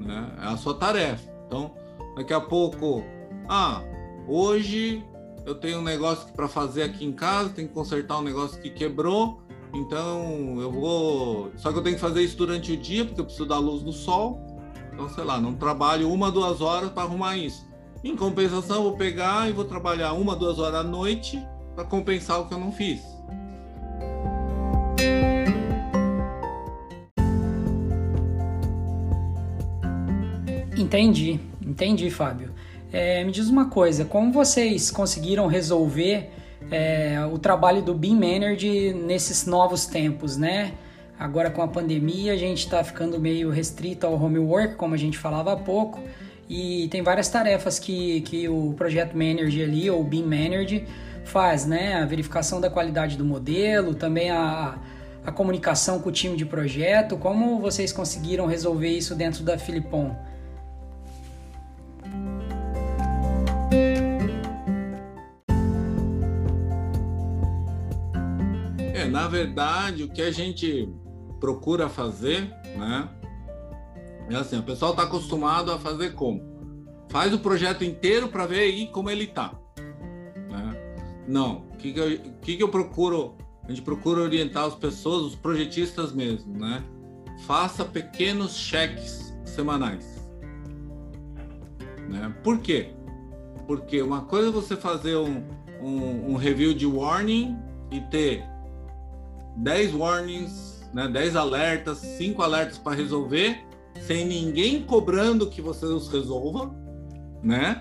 né? 0.00 0.32
É 0.40 0.46
a 0.46 0.56
sua 0.56 0.74
tarefa. 0.74 1.30
Então, 1.46 1.72
daqui 2.18 2.34
a 2.34 2.40
pouco, 2.40 3.04
ah, 3.48 3.82
hoje 4.26 5.04
eu 5.46 5.54
tenho 5.54 5.78
um 5.78 5.82
negócio 5.82 6.32
para 6.34 6.48
fazer 6.48 6.82
aqui 6.82 7.04
em 7.04 7.12
casa, 7.12 7.50
tenho 7.50 7.68
que 7.68 7.74
consertar 7.74 8.18
um 8.18 8.22
negócio 8.22 8.60
que 8.60 8.70
quebrou, 8.70 9.40
então 9.72 10.60
eu 10.60 10.70
vou. 10.70 11.52
Só 11.56 11.72
que 11.72 11.78
eu 11.78 11.82
tenho 11.82 11.94
que 11.94 12.00
fazer 12.00 12.22
isso 12.22 12.36
durante 12.36 12.72
o 12.72 12.76
dia, 12.76 13.04
porque 13.04 13.20
eu 13.20 13.24
preciso 13.24 13.46
da 13.46 13.58
luz 13.58 13.82
do 13.82 13.92
sol. 13.92 14.40
Então, 14.92 15.08
sei 15.08 15.22
lá, 15.22 15.40
não 15.40 15.54
trabalho 15.54 16.12
uma, 16.12 16.30
duas 16.30 16.60
horas 16.60 16.90
para 16.90 17.04
arrumar 17.04 17.36
isso. 17.36 17.66
Em 18.02 18.16
compensação, 18.16 18.82
vou 18.82 18.96
pegar 18.96 19.48
e 19.48 19.52
vou 19.52 19.64
trabalhar 19.64 20.12
uma, 20.12 20.34
duas 20.34 20.58
horas 20.58 20.80
à 20.80 20.82
noite 20.82 21.40
para 21.76 21.84
compensar 21.84 22.40
o 22.40 22.48
que 22.48 22.54
eu 22.54 22.58
não 22.58 22.72
fiz. 22.72 23.00
Entendi, 30.76 31.40
entendi, 31.68 32.10
Fábio. 32.10 32.50
É, 32.92 33.22
me 33.22 33.30
diz 33.30 33.48
uma 33.48 33.66
coisa, 33.66 34.04
como 34.04 34.32
vocês 34.32 34.90
conseguiram 34.90 35.46
resolver 35.46 36.30
é, 36.70 37.18
o 37.30 37.38
trabalho 37.38 37.82
do 37.82 37.94
Beam 37.94 38.14
Manager 38.14 38.94
nesses 38.96 39.46
novos 39.46 39.86
tempos, 39.86 40.36
né? 40.36 40.72
Agora 41.18 41.50
com 41.50 41.60
a 41.62 41.68
pandemia 41.68 42.32
a 42.32 42.36
gente 42.36 42.58
está 42.58 42.82
ficando 42.82 43.18
meio 43.18 43.50
restrito 43.50 44.06
ao 44.06 44.14
homework, 44.14 44.76
como 44.76 44.94
a 44.94 44.96
gente 44.96 45.18
falava 45.18 45.52
há 45.52 45.56
pouco, 45.56 46.00
e 46.48 46.88
tem 46.88 47.02
várias 47.02 47.28
tarefas 47.28 47.78
que, 47.78 48.22
que 48.22 48.48
o 48.48 48.72
Projeto 48.76 49.16
Manager 49.16 49.68
ali, 49.68 49.90
ou 49.90 50.02
Beam 50.02 50.24
Manager, 50.24 50.84
faz, 51.24 51.66
né? 51.66 51.94
A 51.94 52.06
verificação 52.06 52.60
da 52.60 52.70
qualidade 52.70 53.16
do 53.16 53.24
modelo, 53.24 53.94
também 53.94 54.30
a, 54.30 54.78
a 55.26 55.30
comunicação 55.30 55.98
com 55.98 56.08
o 56.08 56.12
time 56.12 56.36
de 56.36 56.46
projeto. 56.46 57.18
Como 57.18 57.58
vocês 57.58 57.92
conseguiram 57.92 58.46
resolver 58.46 58.88
isso 58.88 59.14
dentro 59.14 59.42
da 59.44 59.58
Filipon? 59.58 60.16
Verdade, 69.28 70.02
o 70.02 70.08
que 70.08 70.22
a 70.22 70.30
gente 70.30 70.88
procura 71.38 71.88
fazer, 71.88 72.50
né? 72.76 73.08
É 74.30 74.36
assim, 74.36 74.58
o 74.58 74.62
pessoal 74.62 74.90
está 74.90 75.04
acostumado 75.04 75.70
a 75.70 75.78
fazer 75.78 76.14
como? 76.14 76.42
Faz 77.08 77.32
o 77.32 77.38
projeto 77.38 77.84
inteiro 77.84 78.28
para 78.28 78.46
ver 78.46 78.60
aí 78.60 78.86
como 78.88 79.08
ele 79.08 79.24
está. 79.24 79.58
Né? 80.50 81.24
Não, 81.26 81.68
o 81.72 81.76
que, 81.76 81.92
que, 81.92 82.00
eu, 82.00 82.18
que, 82.42 82.56
que 82.56 82.62
eu 82.62 82.68
procuro? 82.68 83.36
A 83.64 83.68
gente 83.68 83.82
procura 83.82 84.22
orientar 84.22 84.64
as 84.64 84.74
pessoas, 84.74 85.22
os 85.22 85.34
projetistas 85.34 86.12
mesmo, 86.12 86.58
né? 86.58 86.82
Faça 87.46 87.84
pequenos 87.84 88.56
cheques 88.56 89.34
semanais. 89.44 90.04
Né? 92.08 92.34
Por 92.42 92.58
quê? 92.58 92.94
Porque 93.68 94.00
uma 94.00 94.22
coisa 94.22 94.48
é 94.48 94.50
você 94.50 94.74
fazer 94.74 95.16
um, 95.16 95.44
um, 95.82 96.32
um 96.32 96.36
review 96.36 96.72
de 96.72 96.86
warning 96.86 97.54
e 97.90 98.00
ter 98.00 98.42
10 99.58 99.94
warnings, 99.94 100.88
né, 100.94 101.06
10 101.06 101.36
alertas, 101.36 101.98
5 101.98 102.42
alertas 102.42 102.78
para 102.78 102.96
resolver, 102.96 103.62
sem 104.00 104.24
ninguém 104.24 104.82
cobrando 104.82 105.50
que 105.50 105.60
você 105.60 105.84
os 105.84 106.08
resolva, 106.08 106.74
né? 107.42 107.78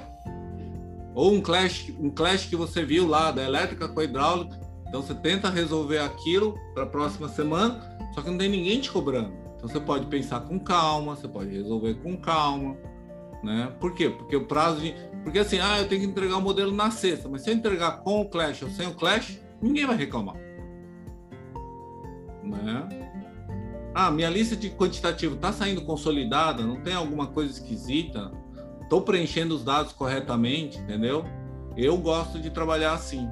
Ou 1.16 1.32
um 1.32 1.40
clash, 1.40 1.90
um 1.98 2.10
clash 2.10 2.48
que 2.48 2.56
você 2.58 2.84
viu 2.84 3.08
lá 3.08 3.32
da 3.32 3.44
elétrica 3.44 3.88
com 3.88 4.00
a 4.02 4.04
hidráulica, 4.04 4.60
então 4.90 5.02
você 5.02 5.16
tenta 5.16 5.50
resolver 5.50 6.00
aquilo 6.00 6.60
para 6.74 6.84
a 6.84 6.88
próxima 6.88 7.30
semana, 7.30 7.80
só 8.14 8.22
que 8.22 8.30
não 8.30 8.38
tem 8.38 8.50
ninguém 8.50 8.82
te 8.82 8.92
cobrando. 8.92 9.32
Então 9.56 9.70
você 9.70 9.80
pode 9.80 10.06
pensar 10.08 10.42
com 10.42 10.60
calma, 10.60 11.16
você 11.16 11.30
pode 11.30 11.50
resolver 11.50 11.96
com 11.96 12.18
calma, 12.18 12.76
né? 13.44 13.74
Por 13.80 13.94
quê? 13.94 14.10
Porque 14.10 14.36
o 14.36 14.46
prazo 14.46 14.82
de, 14.82 14.94
porque 15.28 15.40
assim, 15.40 15.60
ah, 15.60 15.80
eu 15.80 15.90
tenho 15.90 16.00
que 16.00 16.08
entregar 16.08 16.38
o 16.38 16.42
modelo 16.42 16.72
na 16.72 16.90
sexta, 16.90 17.28
mas 17.28 17.42
se 17.42 17.50
eu 17.50 17.54
entregar 17.54 17.98
com 17.98 18.22
o 18.22 18.30
clash 18.30 18.64
ou 18.64 18.70
sem 18.70 18.88
o 18.88 18.94
clash, 18.94 19.42
ninguém 19.62 19.86
vai 19.86 19.98
reclamar. 19.98 20.38
Né? 22.42 22.88
Ah, 23.94 24.10
minha 24.10 24.30
lista 24.30 24.56
de 24.56 24.70
quantitativo 24.70 25.36
está 25.36 25.52
saindo 25.52 25.82
consolidada, 25.82 26.64
não 26.64 26.80
tem 26.80 26.94
alguma 26.94 27.28
coisa 27.28 27.52
esquisita, 27.52 28.32
estou 28.82 29.02
preenchendo 29.02 29.54
os 29.54 29.66
dados 29.66 29.92
corretamente, 29.92 30.78
entendeu? 30.78 31.26
Eu 31.76 31.98
gosto 31.98 32.40
de 32.40 32.50
trabalhar 32.50 32.94
assim. 32.94 33.30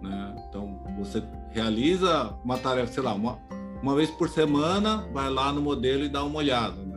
Né? 0.00 0.36
Então, 0.48 0.84
você 0.96 1.20
realiza 1.50 2.32
uma 2.44 2.58
tarefa, 2.58 2.92
sei 2.92 3.02
lá, 3.02 3.12
uma, 3.12 3.40
uma 3.82 3.96
vez 3.96 4.08
por 4.08 4.28
semana, 4.28 5.04
vai 5.12 5.28
lá 5.28 5.52
no 5.52 5.60
modelo 5.60 6.04
e 6.04 6.08
dá 6.08 6.22
uma 6.22 6.38
olhada. 6.38 6.91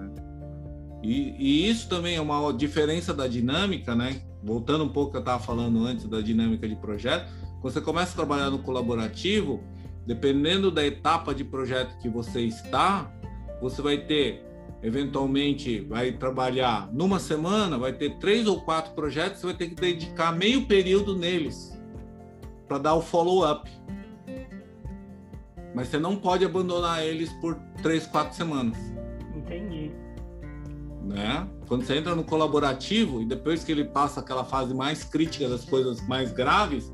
E, 1.05 1.35
e 1.37 1.69
isso 1.69 1.87
também 1.87 2.15
é 2.15 2.21
uma 2.21 2.51
diferença 2.51 3.13
da 3.13 3.27
dinâmica, 3.27 3.93
né? 3.93 4.23
Voltando 4.43 4.83
um 4.83 4.89
pouco 4.89 5.11
que 5.11 5.17
eu 5.17 5.21
estava 5.21 5.41
falando 5.41 5.85
antes 5.85 6.07
da 6.07 6.19
dinâmica 6.19 6.67
de 6.67 6.75
projeto, 6.75 7.31
quando 7.61 7.73
você 7.73 7.81
começa 7.81 8.13
a 8.13 8.15
trabalhar 8.15 8.49
no 8.49 8.57
colaborativo, 8.57 9.63
dependendo 10.03 10.71
da 10.71 10.83
etapa 10.83 11.35
de 11.35 11.43
projeto 11.43 11.95
que 11.99 12.09
você 12.09 12.41
está, 12.41 13.11
você 13.61 13.83
vai 13.83 13.99
ter, 13.99 14.43
eventualmente, 14.81 15.79
vai 15.81 16.11
trabalhar 16.11 16.91
numa 16.91 17.19
semana, 17.19 17.77
vai 17.77 17.93
ter 17.93 18.17
três 18.17 18.47
ou 18.47 18.61
quatro 18.61 18.93
projetos, 18.95 19.41
você 19.41 19.45
vai 19.45 19.55
ter 19.55 19.69
que 19.69 19.75
dedicar 19.75 20.31
meio 20.31 20.65
período 20.65 21.15
neles 21.15 21.79
para 22.67 22.79
dar 22.79 22.95
o 22.95 23.01
follow-up. 23.01 23.69
Mas 25.75 25.89
você 25.89 25.99
não 25.99 26.15
pode 26.15 26.43
abandonar 26.43 27.05
eles 27.05 27.31
por 27.33 27.53
três, 27.83 28.07
quatro 28.07 28.35
semanas. 28.35 28.77
Entendi. 29.35 29.91
Né? 31.05 31.47
Quando 31.67 31.85
você 31.85 31.95
entra 31.95 32.15
no 32.15 32.23
colaborativo 32.23 33.21
e 33.21 33.25
depois 33.25 33.63
que 33.63 33.71
ele 33.71 33.85
passa 33.85 34.19
aquela 34.19 34.43
fase 34.43 34.73
mais 34.73 35.03
crítica 35.03 35.47
das 35.47 35.63
coisas 35.63 36.05
mais 36.07 36.31
graves, 36.31 36.91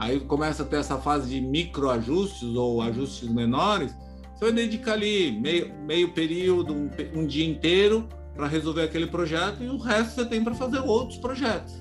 Aí 0.00 0.18
começa 0.18 0.62
a 0.62 0.66
ter 0.66 0.76
essa 0.76 0.96
fase 0.96 1.28
de 1.28 1.42
microajustes 1.42 2.54
ou 2.54 2.80
ajustes 2.80 3.28
menores. 3.28 3.94
Você 4.34 4.46
vai 4.46 4.52
dedicar 4.54 4.94
ali 4.94 5.30
meio, 5.30 5.74
meio 5.84 6.10
período, 6.12 6.72
um, 6.72 6.90
um 7.14 7.26
dia 7.26 7.44
inteiro 7.44 8.08
para 8.34 8.46
resolver 8.46 8.82
aquele 8.82 9.06
projeto 9.06 9.62
e 9.62 9.68
o 9.68 9.76
resto 9.76 10.14
você 10.14 10.24
tem 10.24 10.42
para 10.42 10.54
fazer 10.54 10.78
outros 10.78 11.18
projetos. 11.18 11.74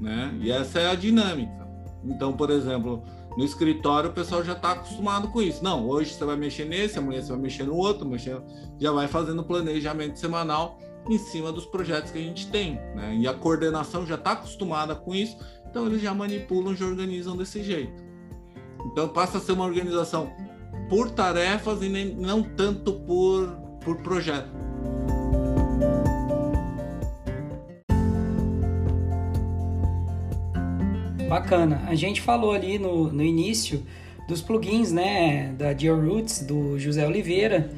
Né? 0.00 0.36
E 0.40 0.50
essa 0.50 0.80
é 0.80 0.90
a 0.90 0.96
dinâmica. 0.96 1.68
Então, 2.04 2.32
por 2.32 2.50
exemplo, 2.50 3.04
no 3.38 3.44
escritório 3.44 4.10
o 4.10 4.12
pessoal 4.12 4.44
já 4.44 4.52
está 4.52 4.72
acostumado 4.72 5.28
com 5.28 5.40
isso. 5.40 5.64
Não, 5.64 5.88
hoje 5.88 6.12
você 6.12 6.24
vai 6.24 6.36
mexer 6.36 6.66
nesse, 6.66 6.98
amanhã 6.98 7.22
você 7.22 7.30
vai 7.30 7.40
mexer 7.40 7.62
no 7.62 7.76
outro, 7.76 8.06
mexer, 8.06 8.42
já 8.78 8.92
vai 8.92 9.08
fazendo 9.08 9.42
planejamento 9.44 10.18
semanal 10.18 10.78
em 11.08 11.16
cima 11.16 11.50
dos 11.50 11.64
projetos 11.64 12.10
que 12.10 12.18
a 12.18 12.22
gente 12.22 12.50
tem. 12.50 12.74
Né? 12.94 13.16
E 13.20 13.28
a 13.28 13.32
coordenação 13.32 14.04
já 14.04 14.16
está 14.16 14.32
acostumada 14.32 14.94
com 14.94 15.14
isso 15.14 15.38
então 15.70 15.86
eles 15.86 16.00
já 16.00 16.14
manipulam, 16.14 16.74
já 16.74 16.86
organizam 16.86 17.36
desse 17.36 17.62
jeito. 17.62 18.02
Então 18.86 19.08
passa 19.08 19.38
a 19.38 19.40
ser 19.40 19.52
uma 19.52 19.64
organização 19.64 20.32
por 20.88 21.10
tarefas 21.10 21.82
e 21.82 21.88
nem, 21.88 22.14
não 22.14 22.42
tanto 22.42 22.94
por, 23.00 23.48
por 23.84 23.96
projeto. 24.02 24.48
Bacana. 31.28 31.82
A 31.86 31.94
gente 31.94 32.20
falou 32.20 32.52
ali 32.52 32.78
no, 32.78 33.12
no 33.12 33.22
início 33.22 33.84
dos 34.26 34.40
plugins, 34.40 34.90
né, 34.92 35.54
da 35.58 35.72
Roots 35.72 36.40
do 36.40 36.78
José 36.78 37.06
Oliveira, 37.06 37.70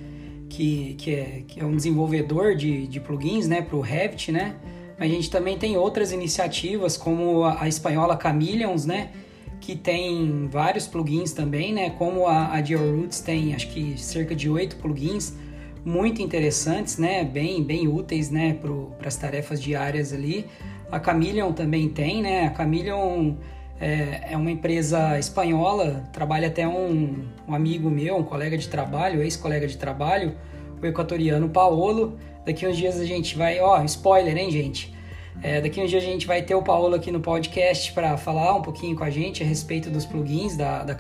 que, 0.49 0.95
que, 0.99 1.15
é, 1.15 1.43
que 1.47 1.61
é 1.61 1.65
um 1.65 1.75
desenvolvedor 1.75 2.55
de, 2.55 2.87
de 2.87 3.01
plugins, 3.01 3.47
né, 3.47 3.63
para 3.63 3.77
o 3.77 3.81
Revit, 3.81 4.33
né? 4.33 4.57
A 4.99 5.07
gente 5.07 5.31
também 5.31 5.57
tem 5.57 5.79
outras 5.79 6.13
iniciativas, 6.13 6.97
como 6.97 7.45
a, 7.45 7.63
a 7.63 7.69
espanhola 7.69 8.19
Chameleons, 8.21 8.85
né? 8.85 9.11
Que 9.59 9.75
tem 9.75 10.47
vários 10.49 10.87
plugins 10.87 11.33
também, 11.33 11.73
né? 11.73 11.89
Como 11.91 12.27
a, 12.27 12.49
a 12.49 12.61
Roots 12.61 13.21
tem, 13.21 13.55
acho 13.55 13.69
que 13.69 13.99
cerca 13.99 14.35
de 14.35 14.51
oito 14.51 14.77
plugins 14.77 15.35
muito 15.83 16.21
interessantes, 16.21 16.99
né? 16.99 17.25
Bem, 17.25 17.63
bem 17.63 17.89
úteis, 17.89 18.31
né? 18.31 18.53
Para 18.53 19.09
as 19.09 19.17
tarefas 19.17 19.63
diárias 19.63 20.13
ali. 20.13 20.45
A 20.91 21.03
Chameleon 21.03 21.53
também 21.53 21.89
tem, 21.89 22.21
né? 22.21 22.49
A 22.49 22.55
Chameleon 22.55 23.35
é, 23.81 24.33
é 24.33 24.37
uma 24.37 24.51
empresa 24.51 25.19
espanhola, 25.19 26.05
trabalha 26.13 26.49
até 26.49 26.67
um, 26.67 27.25
um 27.49 27.55
amigo 27.55 27.89
meu, 27.89 28.17
um 28.17 28.23
colega 28.23 28.59
de 28.59 28.69
trabalho, 28.69 29.23
ex-colega 29.23 29.67
de 29.67 29.79
trabalho, 29.79 30.35
o 30.83 30.87
equatoriano 30.87 31.49
Paolo. 31.49 32.19
Daqui 32.45 32.67
uns 32.67 32.77
dias 32.77 32.99
a 33.01 33.05
gente 33.05 33.37
vai, 33.37 33.61
ó, 33.61 33.83
spoiler, 33.85 34.37
hein, 34.37 34.51
gente? 34.51 34.95
É, 35.43 35.61
daqui 35.61 35.81
uns 35.81 35.89
dias 35.89 36.03
a 36.03 36.07
gente 36.07 36.27
vai 36.27 36.43
ter 36.43 36.55
o 36.55 36.63
Paulo 36.63 36.95
aqui 36.95 37.11
no 37.11 37.21
podcast 37.21 37.93
para 37.93 38.17
falar 38.17 38.55
um 38.55 38.63
pouquinho 38.63 38.95
com 38.95 39.05
a 39.05 39.11
gente 39.11 39.43
a 39.43 39.47
respeito 39.47 39.89
dos 39.89 40.05
plugins 40.05 40.57
da, 40.57 40.83
da. 40.83 40.97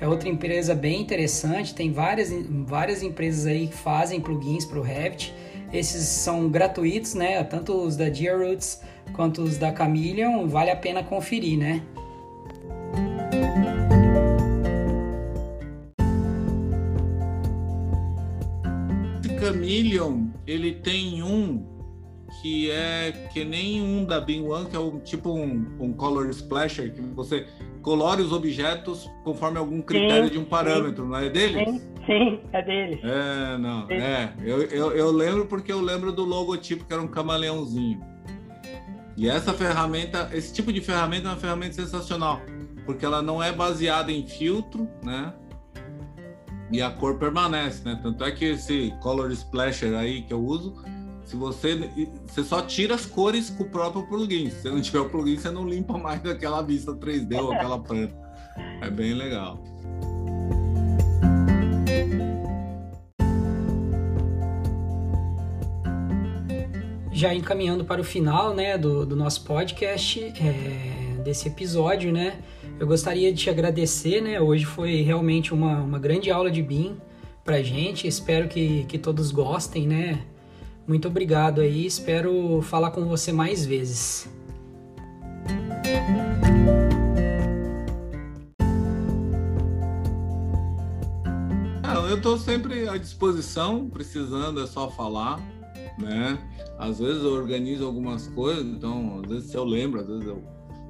É 0.00 0.06
outra 0.06 0.28
empresa 0.28 0.74
bem 0.74 1.00
interessante, 1.00 1.74
tem 1.74 1.92
várias, 1.92 2.32
várias 2.64 3.02
empresas 3.02 3.46
aí 3.46 3.66
que 3.66 3.74
fazem 3.74 4.20
plugins 4.20 4.64
para 4.64 4.78
o 4.78 4.82
Revit. 4.82 5.34
Esses 5.72 6.04
são 6.04 6.48
gratuitos, 6.48 7.14
né? 7.14 7.42
Tanto 7.44 7.74
os 7.74 7.96
da 7.96 8.12
Gearroots 8.12 8.80
quanto 9.12 9.42
os 9.42 9.58
da 9.58 9.74
Chameleon, 9.74 10.46
vale 10.46 10.70
a 10.70 10.76
pena 10.76 11.02
conferir, 11.02 11.58
né? 11.58 11.82
Chameleon, 19.40 20.26
ele 20.46 20.72
tem 20.74 21.22
um 21.22 21.64
que 22.42 22.70
é 22.70 23.12
que 23.32 23.44
nem 23.44 23.80
um 23.82 24.04
da 24.04 24.20
Bin 24.20 24.46
One, 24.46 24.66
que 24.68 24.76
é 24.76 24.78
um, 24.78 24.98
tipo 25.00 25.32
um, 25.32 25.66
um 25.80 25.92
color 25.92 26.28
splasher, 26.30 26.92
que 26.92 27.00
você 27.00 27.46
colore 27.88 28.20
os 28.20 28.32
objetos 28.32 29.10
conforme 29.24 29.56
algum 29.56 29.80
critério 29.80 30.26
sim, 30.26 30.32
de 30.32 30.38
um 30.38 30.44
parâmetro, 30.44 31.04
sim. 31.04 31.10
não 31.10 31.16
é 31.16 31.30
dele? 31.30 31.64
Sim, 31.64 31.80
sim, 32.04 32.40
é 32.52 32.62
dele. 32.62 33.00
É, 33.02 33.56
não, 33.56 33.86
sim. 33.86 33.94
é. 33.94 34.34
Eu, 34.42 34.62
eu, 34.64 34.92
eu 34.92 35.10
lembro 35.10 35.46
porque 35.46 35.72
eu 35.72 35.80
lembro 35.80 36.12
do 36.12 36.22
logotipo 36.22 36.84
que 36.84 36.92
era 36.92 37.00
um 37.00 37.08
camaleãozinho. 37.08 37.98
E 39.16 39.26
essa 39.26 39.54
ferramenta, 39.54 40.28
esse 40.34 40.52
tipo 40.52 40.70
de 40.70 40.82
ferramenta 40.82 41.28
é 41.28 41.30
uma 41.30 41.38
ferramenta 41.38 41.72
sensacional, 41.72 42.42
porque 42.84 43.06
ela 43.06 43.22
não 43.22 43.42
é 43.42 43.52
baseada 43.52 44.12
em 44.12 44.26
filtro, 44.26 44.86
né? 45.02 45.32
e 46.70 46.82
a 46.82 46.90
cor 46.90 47.14
permanece, 47.14 47.82
né? 47.82 47.98
Tanto 48.02 48.22
é 48.22 48.30
que 48.30 48.44
esse 48.44 48.92
Color 49.00 49.30
Splasher 49.32 49.94
aí 49.94 50.20
que 50.20 50.34
eu 50.34 50.44
uso, 50.44 50.74
se 51.28 51.36
você 51.36 51.74
você 52.26 52.42
só 52.42 52.62
tira 52.62 52.94
as 52.94 53.04
cores 53.04 53.50
com 53.50 53.62
o 53.62 53.68
próprio 53.68 54.02
plugin. 54.06 54.48
Se 54.48 54.70
não 54.70 54.80
tiver 54.80 55.00
o 55.00 55.10
plugin, 55.10 55.36
você 55.36 55.50
não 55.50 55.68
limpa 55.68 55.98
mais 55.98 56.24
aquela 56.24 56.62
vista 56.62 56.94
3D 56.94 57.38
ou 57.38 57.52
aquela 57.52 57.78
planta. 57.78 58.16
É 58.80 58.88
bem 58.88 59.12
legal. 59.12 59.62
Já 67.12 67.34
encaminhando 67.34 67.84
para 67.84 68.00
o 68.00 68.04
final, 68.04 68.54
né, 68.54 68.78
do, 68.78 69.04
do 69.04 69.14
nosso 69.14 69.44
podcast, 69.44 70.22
é, 70.22 71.20
desse 71.22 71.48
episódio, 71.48 72.10
né? 72.10 72.38
Eu 72.80 72.86
gostaria 72.86 73.30
de 73.32 73.42
te 73.42 73.50
agradecer, 73.50 74.22
né? 74.22 74.40
Hoje 74.40 74.64
foi 74.64 75.02
realmente 75.02 75.52
uma, 75.52 75.78
uma 75.78 75.98
grande 75.98 76.30
aula 76.30 76.50
de 76.50 76.62
BIM 76.62 76.96
pra 77.44 77.60
gente. 77.60 78.06
Espero 78.06 78.48
que, 78.48 78.84
que 78.84 78.96
todos 78.96 79.30
gostem, 79.30 79.86
né? 79.86 80.24
Muito 80.88 81.06
obrigado 81.06 81.60
aí. 81.60 81.84
Espero 81.84 82.62
falar 82.62 82.92
com 82.92 83.04
você 83.04 83.30
mais 83.30 83.66
vezes. 83.66 84.26
Não, 91.82 92.08
eu 92.08 92.16
estou 92.16 92.38
sempre 92.38 92.88
à 92.88 92.96
disposição, 92.96 93.86
precisando 93.90 94.62
é 94.62 94.66
só 94.66 94.88
falar, 94.88 95.38
né? 95.98 96.38
Às 96.78 97.00
vezes 97.00 97.22
eu 97.22 97.34
organizo 97.34 97.84
algumas 97.84 98.26
coisas, 98.28 98.64
então 98.64 99.20
às 99.22 99.30
vezes 99.30 99.52
eu 99.52 99.64
lembro, 99.64 100.00
às 100.00 100.06
vezes 100.06 100.26
eu, 100.26 100.42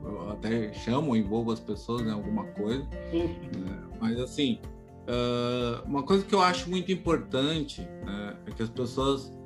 eu 0.05 0.31
até 0.31 0.73
chamo, 0.75 1.17
envolvo 1.17 1.51
as 1.51 1.59
pessoas 1.59 2.03
em 2.03 2.13
alguma 2.13 2.45
coisa. 2.45 2.85
Né? 3.13 3.83
Mas 4.01 4.21
assim, 4.21 4.61
uh, 5.09 5.85
uma 5.85 6.05
coisa 6.05 6.25
que 6.25 6.35
eu 6.37 6.41
acho 6.41 6.71
muito 6.71 6.93
importante 6.93 7.81
né, 8.07 8.37
é 8.47 8.53
que 8.53 8.63
as 8.63 8.69
pessoas 8.69 9.37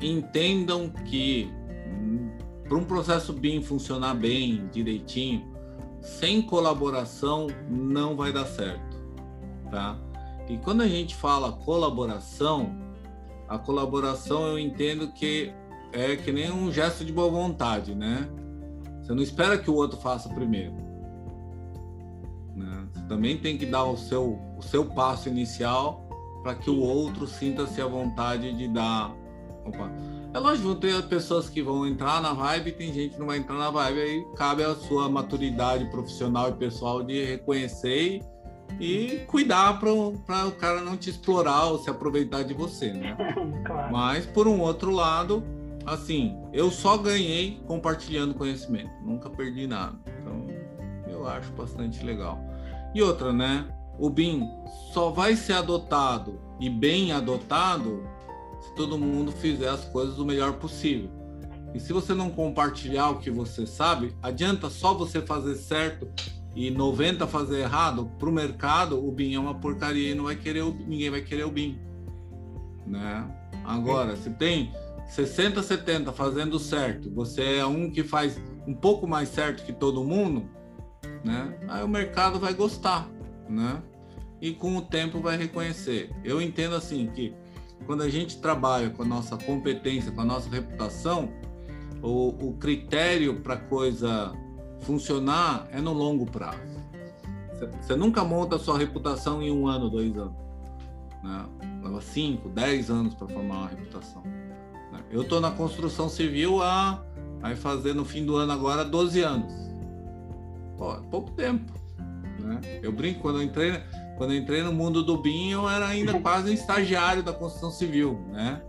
entendam 0.00 0.88
que 0.88 1.50
para 2.68 2.76
um 2.76 2.84
processo 2.84 3.32
BIM 3.32 3.62
funcionar 3.62 4.14
bem, 4.14 4.68
direitinho, 4.72 5.50
sem 6.00 6.40
colaboração 6.40 7.48
não 7.68 8.16
vai 8.16 8.32
dar 8.32 8.46
certo, 8.46 8.96
tá? 9.70 9.98
E 10.48 10.56
quando 10.58 10.82
a 10.82 10.88
gente 10.88 11.14
fala 11.14 11.52
colaboração, 11.52 12.74
a 13.48 13.58
colaboração 13.58 14.46
eu 14.46 14.58
entendo 14.58 15.12
que 15.12 15.52
é 15.92 16.16
que 16.16 16.32
nem 16.32 16.50
um 16.50 16.72
gesto 16.72 17.04
de 17.04 17.12
boa 17.12 17.30
vontade, 17.30 17.94
né? 17.94 18.28
Você 19.02 19.14
não 19.14 19.22
espera 19.22 19.58
que 19.58 19.70
o 19.70 19.74
outro 19.74 19.98
faça 19.98 20.28
primeiro. 20.28 20.74
Né? 22.54 22.88
Você 22.92 23.02
também 23.08 23.36
tem 23.38 23.58
que 23.58 23.66
dar 23.66 23.84
o 23.84 23.96
seu, 23.96 24.38
o 24.56 24.62
seu 24.62 24.84
passo 24.84 25.28
inicial 25.28 26.08
para 26.42 26.54
que 26.54 26.70
o 26.70 26.78
outro 26.78 27.26
sinta-se 27.26 27.80
à 27.80 27.86
vontade 27.86 28.56
de 28.56 28.68
dar. 28.68 29.12
Opa. 29.64 29.90
É 30.32 30.38
lógico, 30.38 30.76
tem 30.76 31.02
pessoas 31.02 31.48
que 31.48 31.60
vão 31.60 31.86
entrar 31.86 32.22
na 32.22 32.32
vibe, 32.32 32.72
tem 32.72 32.92
gente 32.92 33.14
que 33.14 33.18
não 33.18 33.26
vai 33.26 33.38
entrar 33.38 33.56
na 33.56 33.70
vibe, 33.70 34.00
aí 34.00 34.24
cabe 34.36 34.62
a 34.62 34.74
sua 34.76 35.08
maturidade 35.08 35.84
profissional 35.90 36.50
e 36.50 36.52
pessoal 36.52 37.02
de 37.02 37.24
reconhecer 37.24 38.20
e, 38.78 39.06
e 39.06 39.18
cuidar 39.26 39.80
para 39.80 39.92
o 39.92 40.52
cara 40.52 40.82
não 40.82 40.96
te 40.96 41.10
explorar 41.10 41.64
ou 41.66 41.78
se 41.78 41.90
aproveitar 41.90 42.44
de 42.44 42.54
você, 42.54 42.92
né? 42.92 43.16
Claro. 43.66 43.92
Mas, 43.92 44.26
por 44.26 44.46
um 44.48 44.60
outro 44.60 44.90
lado, 44.90 45.42
assim, 45.84 46.36
eu 46.52 46.70
só 46.70 46.96
ganhei 46.96 47.60
compartilhando 47.66 48.34
conhecimento, 48.34 48.90
nunca 49.02 49.28
perdi 49.28 49.66
nada. 49.66 49.98
Então, 50.20 50.46
eu 51.08 51.26
acho 51.26 51.52
bastante 51.52 52.04
legal. 52.04 52.38
E 52.94 53.02
outra, 53.02 53.32
né? 53.32 53.66
O 53.98 54.08
BIM 54.08 54.48
só 54.92 55.10
vai 55.10 55.36
ser 55.36 55.52
adotado 55.54 56.40
e 56.58 56.70
bem 56.70 57.12
adotado 57.12 58.02
se 58.60 58.74
todo 58.74 58.98
mundo 58.98 59.32
fizer 59.32 59.68
as 59.68 59.84
coisas 59.86 60.18
o 60.18 60.24
melhor 60.24 60.54
possível. 60.54 61.10
E 61.74 61.80
se 61.80 61.92
você 61.92 62.14
não 62.14 62.30
compartilhar 62.30 63.10
o 63.10 63.18
que 63.18 63.30
você 63.30 63.66
sabe, 63.66 64.14
adianta 64.22 64.68
só 64.68 64.92
você 64.92 65.20
fazer 65.20 65.54
certo 65.54 66.08
e 66.54 66.70
90 66.70 67.26
fazer 67.26 67.60
errado 67.60 68.10
para 68.18 68.28
o 68.28 68.32
mercado, 68.32 69.06
o 69.06 69.12
BIM 69.12 69.34
é 69.34 69.38
uma 69.38 69.54
porcaria 69.54 70.10
e 70.10 70.14
não 70.14 70.24
vai 70.24 70.36
querer 70.36 70.62
o, 70.62 70.72
ninguém 70.72 71.10
vai 71.10 71.20
querer 71.20 71.44
o 71.44 71.50
BIM, 71.50 71.78
né? 72.86 73.24
Agora, 73.64 74.16
se 74.16 74.30
tem 74.30 74.72
60, 75.06 75.62
70 75.62 76.12
fazendo 76.12 76.58
certo, 76.58 77.10
você 77.10 77.58
é 77.58 77.66
um 77.66 77.90
que 77.90 78.02
faz 78.02 78.40
um 78.66 78.74
pouco 78.74 79.06
mais 79.06 79.28
certo 79.28 79.64
que 79.64 79.72
todo 79.72 80.02
mundo, 80.02 80.48
né? 81.24 81.56
Aí 81.68 81.84
o 81.84 81.88
mercado 81.88 82.40
vai 82.40 82.52
gostar, 82.52 83.08
né? 83.48 83.80
E 84.40 84.52
com 84.52 84.76
o 84.76 84.82
tempo 84.82 85.20
vai 85.20 85.36
reconhecer. 85.36 86.10
Eu 86.24 86.40
entendo 86.42 86.74
assim 86.74 87.06
que 87.08 87.34
quando 87.86 88.02
a 88.02 88.08
gente 88.08 88.38
trabalha 88.38 88.90
com 88.90 89.02
a 89.02 89.06
nossa 89.06 89.36
competência, 89.36 90.12
com 90.12 90.20
a 90.20 90.24
nossa 90.24 90.48
reputação, 90.48 91.30
o, 92.02 92.48
o 92.48 92.52
critério 92.54 93.40
para 93.40 93.56
coisa 93.56 94.32
funcionar 94.80 95.68
é 95.70 95.80
no 95.80 95.92
longo 95.92 96.24
prazo. 96.24 96.80
Você 97.80 97.94
nunca 97.94 98.24
monta 98.24 98.56
a 98.56 98.58
sua 98.58 98.78
reputação 98.78 99.42
em 99.42 99.50
um 99.50 99.66
ano, 99.66 99.90
dois 99.90 100.16
anos. 100.16 100.36
Né? 101.22 101.46
Leva 101.82 102.00
cinco, 102.00 102.48
dez 102.48 102.90
anos 102.90 103.14
para 103.14 103.28
formar 103.28 103.54
uma 103.54 103.68
reputação. 103.68 104.22
Eu 105.10 105.22
estou 105.22 105.40
na 105.40 105.50
construção 105.50 106.08
civil 106.08 106.62
há, 106.62 107.02
vai 107.40 107.56
fazer 107.56 107.94
no 107.94 108.04
fim 108.04 108.24
do 108.24 108.36
ano 108.36 108.52
agora 108.52 108.84
12 108.84 109.20
anos. 109.22 109.52
Pô, 110.78 110.94
é 110.94 111.00
pouco 111.10 111.32
tempo. 111.32 111.72
Né? 112.38 112.60
Eu 112.80 112.92
brinco, 112.92 113.20
quando 113.20 113.38
eu 113.38 113.42
entrei, 113.42 113.82
quando 114.20 114.34
entrei 114.34 114.62
no 114.62 114.70
mundo 114.70 115.02
do 115.02 115.16
BIM, 115.16 115.52
eu 115.52 115.66
era 115.66 115.88
ainda 115.88 116.12
quase 116.20 116.50
um 116.50 116.52
estagiário 116.52 117.22
da 117.22 117.32
construção 117.32 117.70
civil, 117.70 118.20
né? 118.30 118.60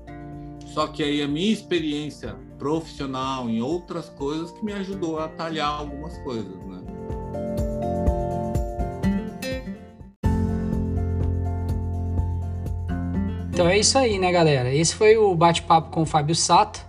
Só 0.68 0.88
que 0.88 1.04
aí 1.04 1.22
a 1.22 1.28
minha 1.28 1.52
experiência 1.52 2.38
profissional 2.58 3.50
em 3.50 3.62
outras 3.62 4.08
coisas 4.12 4.50
que 4.50 4.64
me 4.64 4.72
ajudou 4.72 5.20
a 5.20 5.28
talhar 5.28 5.68
algumas 5.68 6.18
coisas, 6.20 6.56
né? 6.56 6.82
Então 13.50 13.68
é 13.68 13.78
isso 13.78 13.98
aí, 13.98 14.18
né, 14.18 14.32
galera? 14.32 14.74
Esse 14.74 14.96
foi 14.96 15.18
o 15.18 15.36
bate-papo 15.36 15.90
com 15.90 16.04
o 16.04 16.06
Fábio 16.06 16.34
Sato. 16.34 16.80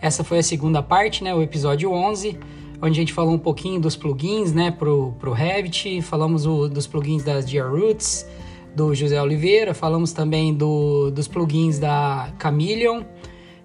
Essa 0.00 0.24
foi 0.24 0.38
a 0.38 0.42
segunda 0.42 0.82
parte, 0.82 1.22
né, 1.22 1.32
o 1.32 1.40
episódio 1.40 1.92
11, 1.92 2.36
onde 2.80 2.98
a 2.98 3.02
gente 3.02 3.12
falou 3.12 3.34
um 3.34 3.38
pouquinho 3.38 3.80
dos 3.80 3.96
plugins, 3.96 4.52
né, 4.52 4.70
pro, 4.70 5.12
pro 5.18 5.32
Revit, 5.32 6.00
falamos 6.02 6.46
o, 6.46 6.68
dos 6.68 6.86
plugins 6.86 7.24
das 7.24 7.50
Roots, 7.52 8.26
do 8.74 8.94
José 8.94 9.20
Oliveira, 9.20 9.74
falamos 9.74 10.12
também 10.12 10.54
do, 10.54 11.10
dos 11.10 11.26
plugins 11.26 11.78
da 11.78 12.32
Chameleon, 12.40 13.02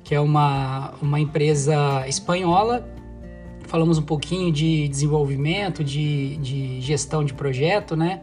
que 0.04 0.16
é 0.16 0.20
uma, 0.20 0.94
uma 1.02 1.20
empresa 1.20 2.08
espanhola. 2.08 2.90
Falamos 3.68 3.98
um 3.98 4.04
pouquinho 4.04 4.52
de 4.52 4.88
desenvolvimento, 4.88 5.84
de, 5.84 6.38
de 6.38 6.82
gestão 6.82 7.24
de 7.24 7.34
projeto, 7.34 7.96
né? 7.96 8.22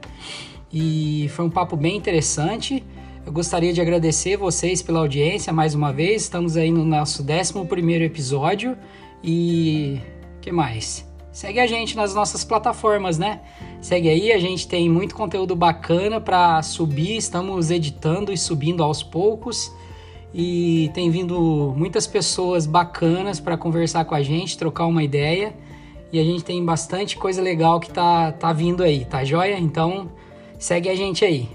E 0.72 1.28
foi 1.30 1.44
um 1.44 1.50
papo 1.50 1.76
bem 1.76 1.96
interessante. 1.96 2.84
Eu 3.24 3.32
gostaria 3.32 3.72
de 3.72 3.80
agradecer 3.80 4.36
vocês 4.36 4.82
pela 4.82 5.00
audiência 5.00 5.52
mais 5.52 5.74
uma 5.74 5.92
vez. 5.92 6.22
Estamos 6.22 6.56
aí 6.56 6.70
no 6.70 6.84
nosso 6.84 7.24
11 7.24 8.02
episódio. 8.02 8.76
E 9.22 10.00
que 10.40 10.50
mais? 10.50 11.08
Segue 11.32 11.60
a 11.60 11.66
gente 11.66 11.96
nas 11.96 12.14
nossas 12.14 12.44
plataformas, 12.44 13.16
né? 13.16 13.40
Segue 13.80 14.08
aí, 14.08 14.32
a 14.32 14.38
gente 14.38 14.66
tem 14.66 14.90
muito 14.90 15.14
conteúdo 15.14 15.54
bacana 15.54 16.20
para 16.20 16.60
subir. 16.62 17.16
Estamos 17.16 17.70
editando 17.70 18.32
e 18.32 18.36
subindo 18.36 18.82
aos 18.82 19.02
poucos. 19.02 19.72
E 20.34 20.90
tem 20.92 21.10
vindo 21.10 21.74
muitas 21.76 22.06
pessoas 22.06 22.66
bacanas 22.66 23.38
para 23.38 23.56
conversar 23.56 24.04
com 24.04 24.14
a 24.14 24.22
gente, 24.22 24.58
trocar 24.58 24.86
uma 24.86 25.04
ideia. 25.04 25.54
E 26.12 26.18
a 26.18 26.24
gente 26.24 26.42
tem 26.42 26.64
bastante 26.64 27.16
coisa 27.16 27.40
legal 27.40 27.78
que 27.78 27.90
tá, 27.90 28.32
tá 28.32 28.52
vindo 28.52 28.82
aí, 28.82 29.04
tá 29.04 29.24
joia? 29.24 29.58
Então 29.58 30.10
segue 30.58 30.88
a 30.88 30.96
gente 30.96 31.24
aí. 31.24 31.48